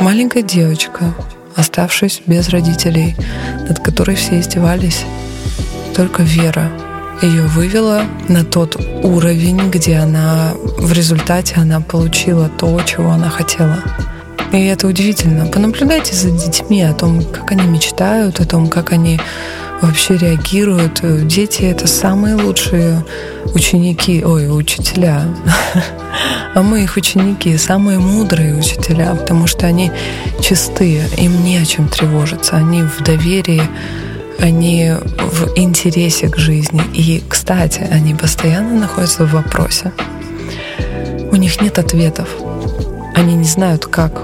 маленькая 0.01 0.43
девочка, 0.43 1.15
оставшись 1.55 2.23
без 2.27 2.49
родителей, 2.49 3.15
над 3.69 3.79
которой 3.79 4.17
все 4.17 4.41
издевались, 4.41 5.05
только 5.95 6.25
вера 6.25 6.69
ее 7.23 7.43
вывела 7.43 8.03
на 8.29 8.45
тот 8.45 8.77
уровень, 9.05 9.71
где 9.71 9.99
она 9.99 10.55
в 10.77 10.93
результате 10.93 11.55
она 11.57 11.81
получила 11.81 12.49
то, 12.49 12.81
чего 12.83 13.11
она 13.11 13.29
хотела. 13.31 13.79
И 14.53 14.65
это 14.67 14.89
удивительно. 14.89 15.47
Понаблюдайте 15.47 16.17
за 16.17 16.31
детьми, 16.31 16.83
о 16.83 16.95
том, 16.95 17.23
как 17.25 17.53
они 17.53 17.63
мечтают, 17.63 18.41
о 18.41 18.45
том, 18.45 18.69
как 18.69 18.93
они 18.93 19.21
вообще 19.81 20.17
реагируют. 20.17 21.01
Дети— 21.27 21.63
это 21.63 21.87
самые 21.87 22.35
лучшие 22.35 23.05
ученики, 23.55 24.25
ой, 24.25 24.49
учителя. 24.49 25.25
А 26.55 26.63
мы 26.63 26.83
их 26.83 26.97
ученики, 26.97 27.57
самые 27.57 27.99
мудрые 27.99 28.57
учителя, 28.57 29.15
потому 29.15 29.47
что 29.47 29.67
они 29.67 29.93
чистые, 30.41 31.07
им 31.17 31.45
не 31.45 31.59
о 31.59 31.65
чем 31.65 31.89
тревожиться, 31.89 32.57
они 32.57 32.83
в 32.83 33.01
доверии, 33.05 33.63
они 34.41 34.95
в 35.19 35.57
интересе 35.57 36.29
к 36.29 36.37
жизни. 36.37 36.83
И, 36.95 37.23
кстати, 37.29 37.87
они 37.93 38.15
постоянно 38.15 38.81
находятся 38.81 39.25
в 39.25 39.33
вопросе. 39.33 39.93
У 41.31 41.37
них 41.37 41.61
нет 41.61 41.79
ответов. 41.79 42.29
Они 43.15 43.35
не 43.35 43.45
знают, 43.45 43.87
как 43.87 44.23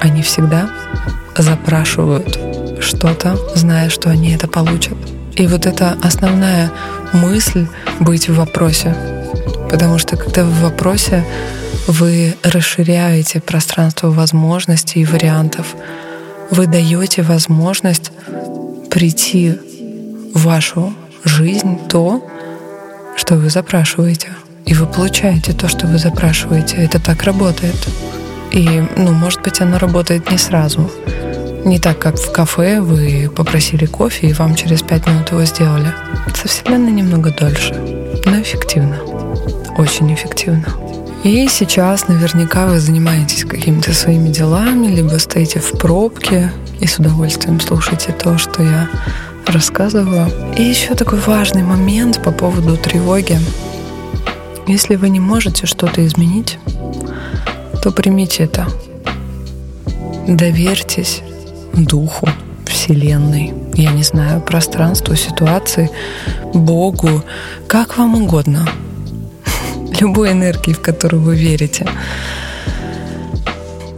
они 0.00 0.22
всегда 0.22 0.68
запрашивают 1.36 2.55
что-то, 2.86 3.36
зная, 3.54 3.90
что 3.90 4.10
они 4.10 4.32
это 4.32 4.48
получат. 4.48 4.96
И 5.34 5.46
вот 5.46 5.66
это 5.66 5.96
основная 6.02 6.70
мысль 7.12 7.66
быть 8.00 8.28
в 8.28 8.36
вопросе. 8.36 8.94
Потому 9.70 9.98
что 9.98 10.16
когда 10.16 10.44
вы 10.44 10.50
в 10.50 10.62
вопросе, 10.62 11.24
вы 11.86 12.34
расширяете 12.42 13.40
пространство 13.40 14.10
возможностей 14.10 15.00
и 15.00 15.04
вариантов. 15.04 15.74
Вы 16.50 16.66
даете 16.66 17.22
возможность 17.22 18.12
прийти 18.90 19.58
в 20.34 20.44
вашу 20.44 20.94
жизнь 21.24 21.78
то, 21.88 22.26
что 23.16 23.34
вы 23.34 23.50
запрашиваете. 23.50 24.28
И 24.64 24.74
вы 24.74 24.86
получаете 24.86 25.52
то, 25.52 25.68
что 25.68 25.86
вы 25.86 25.98
запрашиваете. 25.98 26.76
Это 26.76 27.00
так 27.00 27.22
работает. 27.24 27.76
И, 28.52 28.68
ну, 28.96 29.12
может 29.12 29.42
быть, 29.42 29.60
оно 29.60 29.78
работает 29.78 30.30
не 30.30 30.38
сразу. 30.38 30.90
Не 31.66 31.80
так, 31.80 31.98
как 31.98 32.16
в 32.16 32.30
кафе 32.30 32.80
вы 32.80 33.28
попросили 33.28 33.86
кофе, 33.86 34.28
и 34.28 34.32
вам 34.32 34.54
через 34.54 34.82
пять 34.82 35.04
минут 35.04 35.32
его 35.32 35.44
сделали. 35.44 35.92
Со 36.32 36.46
Вселенной 36.46 36.92
немного 36.92 37.32
дольше, 37.32 37.74
но 38.24 38.40
эффективно. 38.40 39.00
Очень 39.76 40.14
эффективно. 40.14 40.64
И 41.24 41.48
сейчас 41.48 42.06
наверняка 42.06 42.68
вы 42.68 42.78
занимаетесь 42.78 43.44
какими-то 43.44 43.92
своими 43.94 44.28
делами, 44.28 44.86
либо 44.86 45.16
стоите 45.18 45.58
в 45.58 45.72
пробке 45.72 46.52
и 46.78 46.86
с 46.86 47.00
удовольствием 47.00 47.58
слушаете 47.58 48.12
то, 48.12 48.38
что 48.38 48.62
я 48.62 48.88
рассказываю. 49.48 50.30
И 50.56 50.62
еще 50.62 50.94
такой 50.94 51.18
важный 51.18 51.64
момент 51.64 52.22
по 52.22 52.30
поводу 52.30 52.76
тревоги. 52.76 53.40
Если 54.68 54.94
вы 54.94 55.08
не 55.08 55.18
можете 55.18 55.66
что-то 55.66 56.06
изменить, 56.06 56.60
то 57.82 57.90
примите 57.90 58.44
это. 58.44 58.68
Доверьтесь 60.28 61.24
духу, 61.76 62.28
Вселенной, 62.66 63.54
я 63.74 63.92
не 63.92 64.02
знаю, 64.02 64.40
пространству, 64.40 65.14
ситуации, 65.14 65.90
Богу, 66.54 67.22
как 67.68 67.98
вам 67.98 68.22
угодно. 68.22 68.68
Любой 70.00 70.32
энергии, 70.32 70.72
в 70.72 70.80
которую 70.80 71.22
вы 71.22 71.36
верите. 71.36 71.86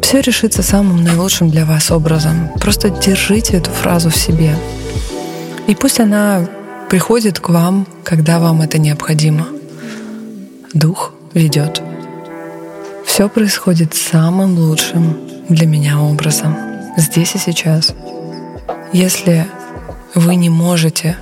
Все 0.03 0.21
решится 0.21 0.63
самым 0.63 1.05
наилучшим 1.05 1.51
для 1.51 1.65
вас 1.65 1.91
образом. 1.91 2.51
Просто 2.61 2.89
держите 2.89 3.59
эту 3.59 3.71
фразу 3.71 4.09
в 4.11 4.17
себе. 4.17 4.57
И 5.67 5.75
пусть 5.75 6.01
она 6.01 6.47
приходит 6.89 7.41
к 7.41 7.51
вам, 7.51 7.87
когда 8.05 8.39
вам 8.39 8.63
это 8.63 8.79
необходимо. 8.79 9.47
Дух 10.73 11.13
ведет. 11.35 11.83
Все 13.05 13.29
происходит 13.29 13.95
самым 13.95 14.59
лучшим 14.59 15.19
для 15.49 15.67
меня 15.67 16.01
образом, 16.01 16.57
здесь 16.99 17.35
и 17.35 17.39
сейчас. 17.39 17.95
Если 18.93 19.47
вы 20.15 20.35
не 20.35 20.51
можете 20.51 21.17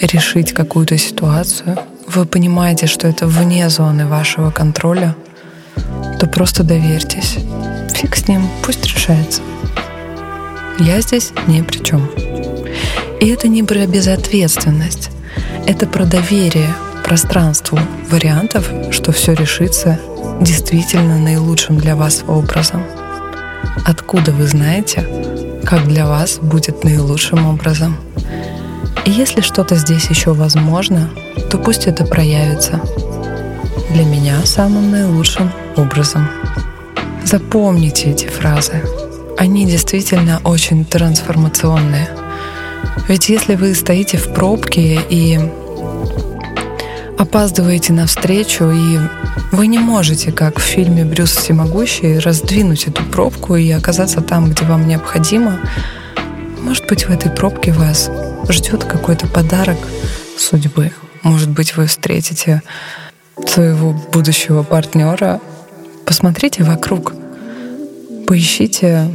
решить 0.00 0.52
какую-то 0.52 0.96
ситуацию, 0.96 1.76
вы 2.06 2.24
понимаете, 2.24 2.86
что 2.86 3.08
это 3.08 3.26
вне 3.26 3.68
зоны 3.68 4.06
вашего 4.06 4.50
контроля, 4.50 5.16
то 6.18 6.26
просто 6.26 6.62
доверьтесь. 6.62 7.36
Фиг 7.94 8.16
с 8.16 8.28
ним, 8.28 8.48
пусть 8.62 8.84
решается. 8.86 9.42
Я 10.78 11.00
здесь 11.00 11.32
ни 11.46 11.62
при 11.62 11.82
чем. 11.82 12.08
И 13.20 13.28
это 13.28 13.48
не 13.48 13.62
про 13.62 13.86
безответственность. 13.86 15.10
Это 15.66 15.86
про 15.86 16.04
доверие 16.04 16.74
пространству 17.04 17.78
вариантов, 18.10 18.70
что 18.90 19.12
все 19.12 19.32
решится 19.32 19.98
действительно 20.40 21.18
наилучшим 21.18 21.78
для 21.78 21.96
вас 21.96 22.22
образом. 22.26 22.82
Откуда 23.84 24.32
вы 24.32 24.46
знаете, 24.46 25.06
как 25.64 25.86
для 25.86 26.06
вас 26.06 26.38
будет 26.38 26.84
наилучшим 26.84 27.46
образом? 27.46 27.96
И 29.04 29.10
если 29.10 29.40
что-то 29.40 29.76
здесь 29.76 30.10
еще 30.10 30.32
возможно, 30.32 31.10
то 31.50 31.58
пусть 31.58 31.86
это 31.86 32.04
проявится 32.04 32.80
для 33.90 34.04
меня 34.04 34.44
самым 34.44 34.90
наилучшим 34.90 35.50
образом. 35.76 36.28
Запомните 37.24 38.10
эти 38.10 38.26
фразы. 38.26 38.82
Они 39.38 39.66
действительно 39.66 40.40
очень 40.44 40.84
трансформационные. 40.84 42.08
Ведь 43.08 43.28
если 43.28 43.54
вы 43.54 43.74
стоите 43.74 44.16
в 44.16 44.32
пробке 44.32 45.00
и 45.08 45.38
опаздываете 47.18 47.92
на 47.92 48.06
встречу, 48.06 48.70
и 48.70 48.98
вы 49.52 49.66
не 49.66 49.78
можете, 49.78 50.32
как 50.32 50.58
в 50.58 50.62
фильме 50.62 51.04
«Брюс 51.04 51.30
всемогущий», 51.30 52.18
раздвинуть 52.18 52.86
эту 52.86 53.04
пробку 53.04 53.56
и 53.56 53.70
оказаться 53.70 54.20
там, 54.20 54.50
где 54.50 54.64
вам 54.64 54.86
необходимо, 54.86 55.58
может 56.62 56.86
быть, 56.88 57.06
в 57.06 57.10
этой 57.10 57.30
пробке 57.30 57.72
вас 57.72 58.10
ждет 58.48 58.84
какой-то 58.84 59.28
подарок 59.28 59.78
судьбы. 60.36 60.92
Может 61.22 61.48
быть, 61.50 61.76
вы 61.76 61.86
встретите 61.86 62.62
своего 63.46 63.92
будущего 63.92 64.62
партнера. 64.62 65.40
Посмотрите 66.04 66.64
вокруг, 66.64 67.14
поищите 68.26 69.10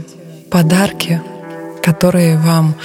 подарки, 0.50 1.22
которые 1.82 2.38
вам 2.38 2.76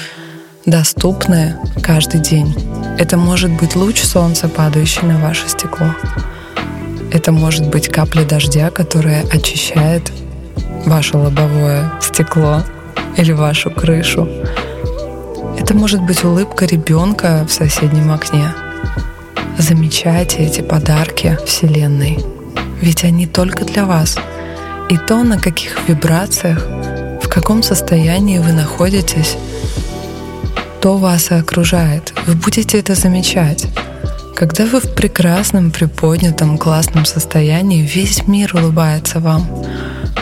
доступны 0.65 1.57
каждый 1.83 2.21
день. 2.21 2.55
Это 2.99 3.19
может 3.19 3.51
быть 3.51 3.77
луч 3.77 4.03
солнца, 4.03 4.49
падающий 4.49 5.03
на 5.03 5.19
ваше 5.19 5.49
стекло. 5.49 5.89
Это 7.13 7.31
может 7.31 7.69
быть 7.69 7.89
капля 7.89 8.25
дождя, 8.25 8.71
которая 8.71 9.23
очищает 9.31 10.11
ваше 10.87 11.19
лобовое 11.19 11.93
стекло 12.01 12.63
или 13.17 13.33
вашу 13.33 13.71
крышу. 13.71 14.27
Это 15.59 15.75
может 15.75 16.01
быть 16.03 16.25
улыбка 16.25 16.65
ребенка 16.65 17.45
в 17.47 17.53
соседнем 17.53 18.11
окне. 18.11 18.49
Замечайте 19.59 20.39
эти 20.39 20.63
подарки 20.63 21.39
Вселенной, 21.45 22.19
ведь 22.81 23.05
они 23.05 23.27
только 23.27 23.65
для 23.65 23.85
вас. 23.85 24.17
И 24.89 24.97
то, 24.97 25.23
на 25.23 25.39
каких 25.39 25.89
вибрациях, 25.89 26.67
в 27.23 27.29
каком 27.29 27.63
состоянии 27.63 28.39
вы 28.39 28.53
находитесь, 28.53 29.37
что 30.87 30.99
вас 30.99 31.33
окружает. 31.33 32.16
Вы 32.27 32.35
будете 32.35 32.81
это 32.81 32.97
замечать. 32.97 33.67
Когда 34.35 34.67
вы 34.67 34.81
в 34.81 34.95
прекрасном, 34.95 35.71
приподнятом, 35.71 36.59
классном 36.59 37.05
состоянии, 37.05 37.87
весь 37.87 38.27
мир 38.27 38.57
улыбается 38.57 39.21
вам. 39.21 39.47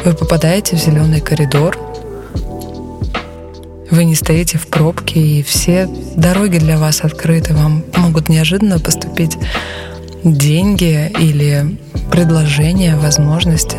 Вы 0.05 0.13
попадаете 0.13 0.77
в 0.77 0.81
зеленый 0.81 1.23
коридор, 1.23 1.79
вы 3.91 4.05
не 4.05 4.15
стоите 4.15 4.59
в 4.59 4.67
пробке, 4.67 5.19
и 5.19 5.43
все 5.43 5.89
дороги 6.15 6.59
для 6.59 6.77
вас 6.77 7.01
открыты. 7.03 7.55
Вам 7.55 7.83
могут 7.97 8.29
неожиданно 8.29 8.79
поступить 8.79 9.39
деньги 10.25 11.11
или 11.19 11.79
предложения, 12.11 12.97
возможности. 12.97 13.79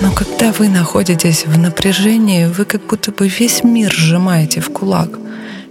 Но 0.00 0.10
когда 0.10 0.52
вы 0.52 0.68
находитесь 0.68 1.46
в 1.46 1.56
напряжении, 1.58 2.46
вы 2.46 2.64
как 2.64 2.84
будто 2.88 3.12
бы 3.12 3.28
весь 3.28 3.62
мир 3.62 3.92
сжимаете 3.92 4.60
в 4.60 4.72
кулак 4.72 5.10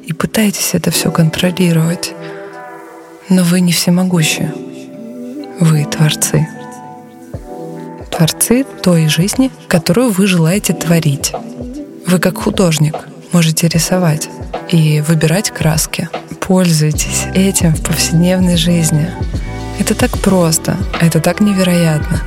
и 0.05 0.13
пытаетесь 0.13 0.73
это 0.73 0.91
все 0.91 1.11
контролировать. 1.11 2.13
Но 3.29 3.43
вы 3.43 3.61
не 3.61 3.71
всемогущие. 3.71 4.53
Вы 5.59 5.85
творцы. 5.85 6.47
Творцы 8.11 8.65
той 8.81 9.07
жизни, 9.07 9.49
которую 9.67 10.11
вы 10.11 10.27
желаете 10.27 10.73
творить. 10.73 11.31
Вы 12.05 12.19
как 12.19 12.37
художник 12.37 12.95
можете 13.31 13.67
рисовать 13.67 14.29
и 14.69 15.01
выбирать 15.01 15.51
краски. 15.51 16.09
Пользуйтесь 16.39 17.25
этим 17.33 17.73
в 17.73 17.81
повседневной 17.81 18.57
жизни. 18.57 19.09
Это 19.79 19.95
так 19.95 20.11
просто, 20.19 20.77
это 21.01 21.19
так 21.19 21.39
невероятно. 21.39 22.21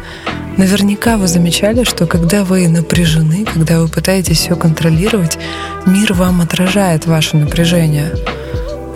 Наверняка 0.56 1.18
вы 1.18 1.28
замечали, 1.28 1.84
что 1.84 2.06
когда 2.06 2.42
вы 2.42 2.66
напряжены, 2.68 3.44
когда 3.44 3.80
вы 3.80 3.88
пытаетесь 3.88 4.38
все 4.38 4.56
контролировать, 4.56 5.38
мир 5.84 6.14
вам 6.14 6.40
отражает 6.40 7.06
ваше 7.06 7.36
напряжение. 7.36 8.12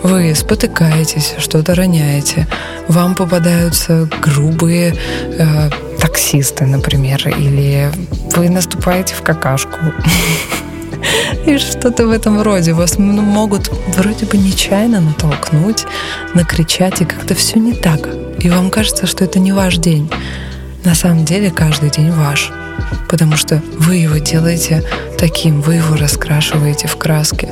Вы 0.01 0.33
спотыкаетесь, 0.33 1.35
что-то 1.37 1.75
роняете, 1.75 2.47
вам 2.87 3.13
попадаются 3.13 4.09
грубые 4.23 4.95
э, 5.37 5.69
таксисты, 5.99 6.65
например, 6.65 7.27
или 7.27 7.91
вы 8.35 8.49
наступаете 8.49 9.13
в 9.13 9.21
какашку. 9.21 9.77
И 11.45 11.57
что-то 11.59 12.07
в 12.07 12.11
этом 12.11 12.41
роде. 12.41 12.73
Вас 12.73 12.97
ну, 12.97 13.21
могут 13.21 13.71
вроде 13.95 14.25
бы 14.25 14.37
нечаянно 14.37 15.01
натолкнуть, 15.01 15.85
накричать, 16.33 17.01
и 17.01 17.05
как-то 17.05 17.33
все 17.35 17.59
не 17.59 17.73
так. 17.73 18.09
И 18.39 18.49
вам 18.49 18.69
кажется, 18.69 19.07
что 19.07 19.23
это 19.23 19.39
не 19.39 19.51
ваш 19.51 19.77
день. 19.77 20.09
На 20.83 20.95
самом 20.95 21.25
деле 21.25 21.51
каждый 21.51 21.91
день 21.91 22.11
ваш, 22.11 22.51
потому 23.07 23.35
что 23.35 23.61
вы 23.77 23.97
его 23.97 24.17
делаете 24.17 24.83
таким, 25.17 25.61
вы 25.61 25.75
его 25.75 25.95
раскрашиваете 25.95 26.87
в 26.87 26.97
краске. 26.97 27.49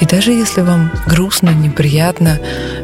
И 0.00 0.06
даже 0.06 0.32
если 0.32 0.62
вам 0.62 0.90
грустно, 1.06 1.50
неприятно, 1.50 2.38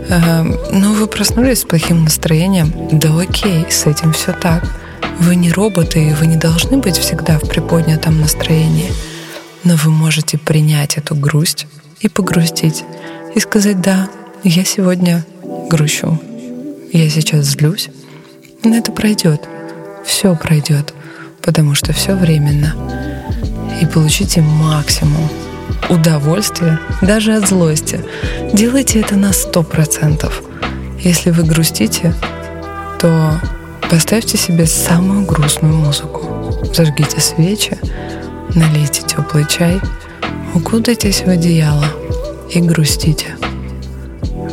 э, 0.09 0.43
но 0.73 0.93
вы 0.93 1.07
проснулись 1.07 1.61
с 1.61 1.65
плохим 1.65 2.05
настроением, 2.05 2.73
да 2.93 3.19
окей, 3.19 3.67
с 3.71 3.87
этим 3.87 4.13
все 4.13 4.33
так. 4.33 4.65
Вы 5.19 5.37
не 5.37 5.53
роботы, 5.53 6.09
и 6.09 6.15
вы 6.15 6.27
не 6.27 6.37
должны 6.37 6.79
быть 6.79 6.97
всегда 6.97 7.39
в 7.39 7.49
приподнятом 7.49 8.21
настроении. 8.21 8.93
Но 9.65 9.77
вы 9.77 9.91
можете 9.91 10.37
принять 10.37 10.97
эту 10.99 11.15
грусть 11.15 11.67
и 12.01 12.09
погрустить, 12.09 12.85
и 13.35 13.41
сказать, 13.41 13.81
да, 13.81 14.09
я 14.43 14.65
сегодня 14.65 15.25
грущу, 15.71 16.21
я 16.93 17.09
сейчас 17.09 17.47
злюсь, 17.47 17.89
но 18.65 18.77
это 18.77 18.91
пройдет 18.91 19.49
все 20.05 20.35
пройдет, 20.35 20.95
потому 21.43 21.75
что 21.75 21.93
все 21.93 22.15
временно. 22.15 22.75
И 23.81 23.87
получите 23.87 24.41
максимум 24.41 25.29
удовольствия 25.89 26.79
даже 27.01 27.35
от 27.35 27.49
злости. 27.49 28.01
Делайте 28.53 29.01
это 29.01 29.17
на 29.17 29.33
сто 29.33 29.63
процентов. 29.63 30.43
Если 31.01 31.31
вы 31.31 31.43
грустите, 31.43 32.15
то 33.01 33.41
поставьте 33.91 34.39
себе 34.39 34.67
самую 34.67 35.27
грустную 35.27 35.75
музыку. 35.75 36.55
Зажгите 36.73 37.21
свечи, 37.21 37.77
налейте 38.55 39.03
теплый 39.03 39.47
чай, 39.49 39.81
укутайтесь 40.55 41.23
в 41.23 41.29
одеяло 41.29 41.87
и 42.51 42.61
грустите. 42.61 43.37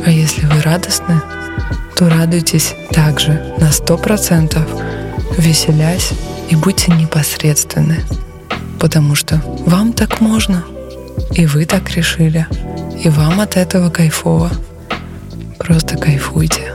А 0.04 0.10
если 0.10 0.46
вы 0.46 0.60
радостны, 0.62 1.20
то 1.94 2.08
радуйтесь 2.08 2.74
также 2.92 3.54
на 3.58 3.70
сто 3.70 3.96
процентов– 3.96 4.66
веселясь 5.40 6.10
и 6.50 6.56
будьте 6.56 6.92
непосредственны, 6.92 8.04
потому 8.78 9.14
что 9.14 9.42
вам 9.66 9.92
так 9.92 10.20
можно, 10.20 10.64
и 11.32 11.46
вы 11.46 11.64
так 11.64 11.90
решили, 11.90 12.46
и 13.02 13.08
вам 13.08 13.40
от 13.40 13.56
этого 13.56 13.90
кайфово. 13.90 14.50
Просто 15.58 15.96
кайфуйте. 15.96 16.72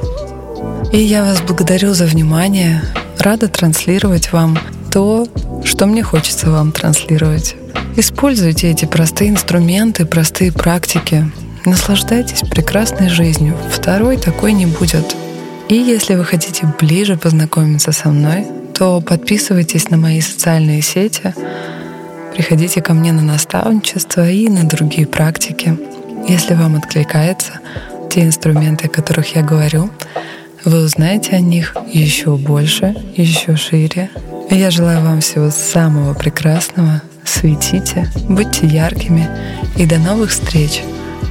И 0.91 0.97
я 0.97 1.23
вас 1.23 1.41
благодарю 1.41 1.93
за 1.93 2.05
внимание, 2.05 2.81
рада 3.19 3.47
транслировать 3.47 4.31
вам 4.31 4.57
то, 4.91 5.27
что 5.63 5.85
мне 5.85 6.03
хочется 6.03 6.49
вам 6.49 6.71
транслировать. 6.71 7.55
Используйте 7.97 8.71
эти 8.71 8.85
простые 8.85 9.29
инструменты, 9.31 10.05
простые 10.05 10.51
практики. 10.51 11.29
Наслаждайтесь 11.65 12.47
прекрасной 12.47 13.09
жизнью. 13.09 13.55
Второй 13.71 14.17
такой 14.17 14.53
не 14.53 14.65
будет. 14.65 15.15
И 15.67 15.75
если 15.75 16.13
вы 16.15 16.25
хотите 16.25 16.67
ближе 16.79 17.17
познакомиться 17.17 17.91
со 17.91 18.09
мной, 18.09 18.45
то 18.73 19.01
подписывайтесь 19.01 19.89
на 19.89 19.97
мои 19.97 20.21
социальные 20.21 20.81
сети, 20.83 21.33
приходите 22.33 22.81
ко 22.81 22.93
мне 22.93 23.11
на 23.13 23.23
наставничество 23.23 24.29
и 24.29 24.47
на 24.47 24.63
другие 24.63 25.07
практики. 25.07 25.77
Если 26.27 26.53
вам 26.53 26.75
откликается 26.75 27.59
те 28.11 28.23
инструменты, 28.25 28.87
о 28.87 28.89
которых 28.89 29.35
я 29.35 29.41
говорю, 29.41 29.89
вы 30.63 30.83
узнаете 30.83 31.35
о 31.35 31.39
них 31.39 31.75
еще 31.91 32.35
больше, 32.37 32.95
еще 33.15 33.55
шире. 33.55 34.09
Я 34.51 34.69
желаю 34.69 35.01
вам 35.01 35.21
всего 35.21 35.49
самого 35.49 36.13
прекрасного. 36.13 37.01
Светите, 37.23 38.11
будьте 38.29 38.67
яркими 38.67 39.27
и 39.77 39.85
до 39.85 39.97
новых 39.97 40.29
встреч. 40.29 40.81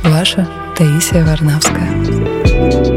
Ваша 0.02 0.48
Таисия 0.76 1.24
Варнавская. 1.24 2.93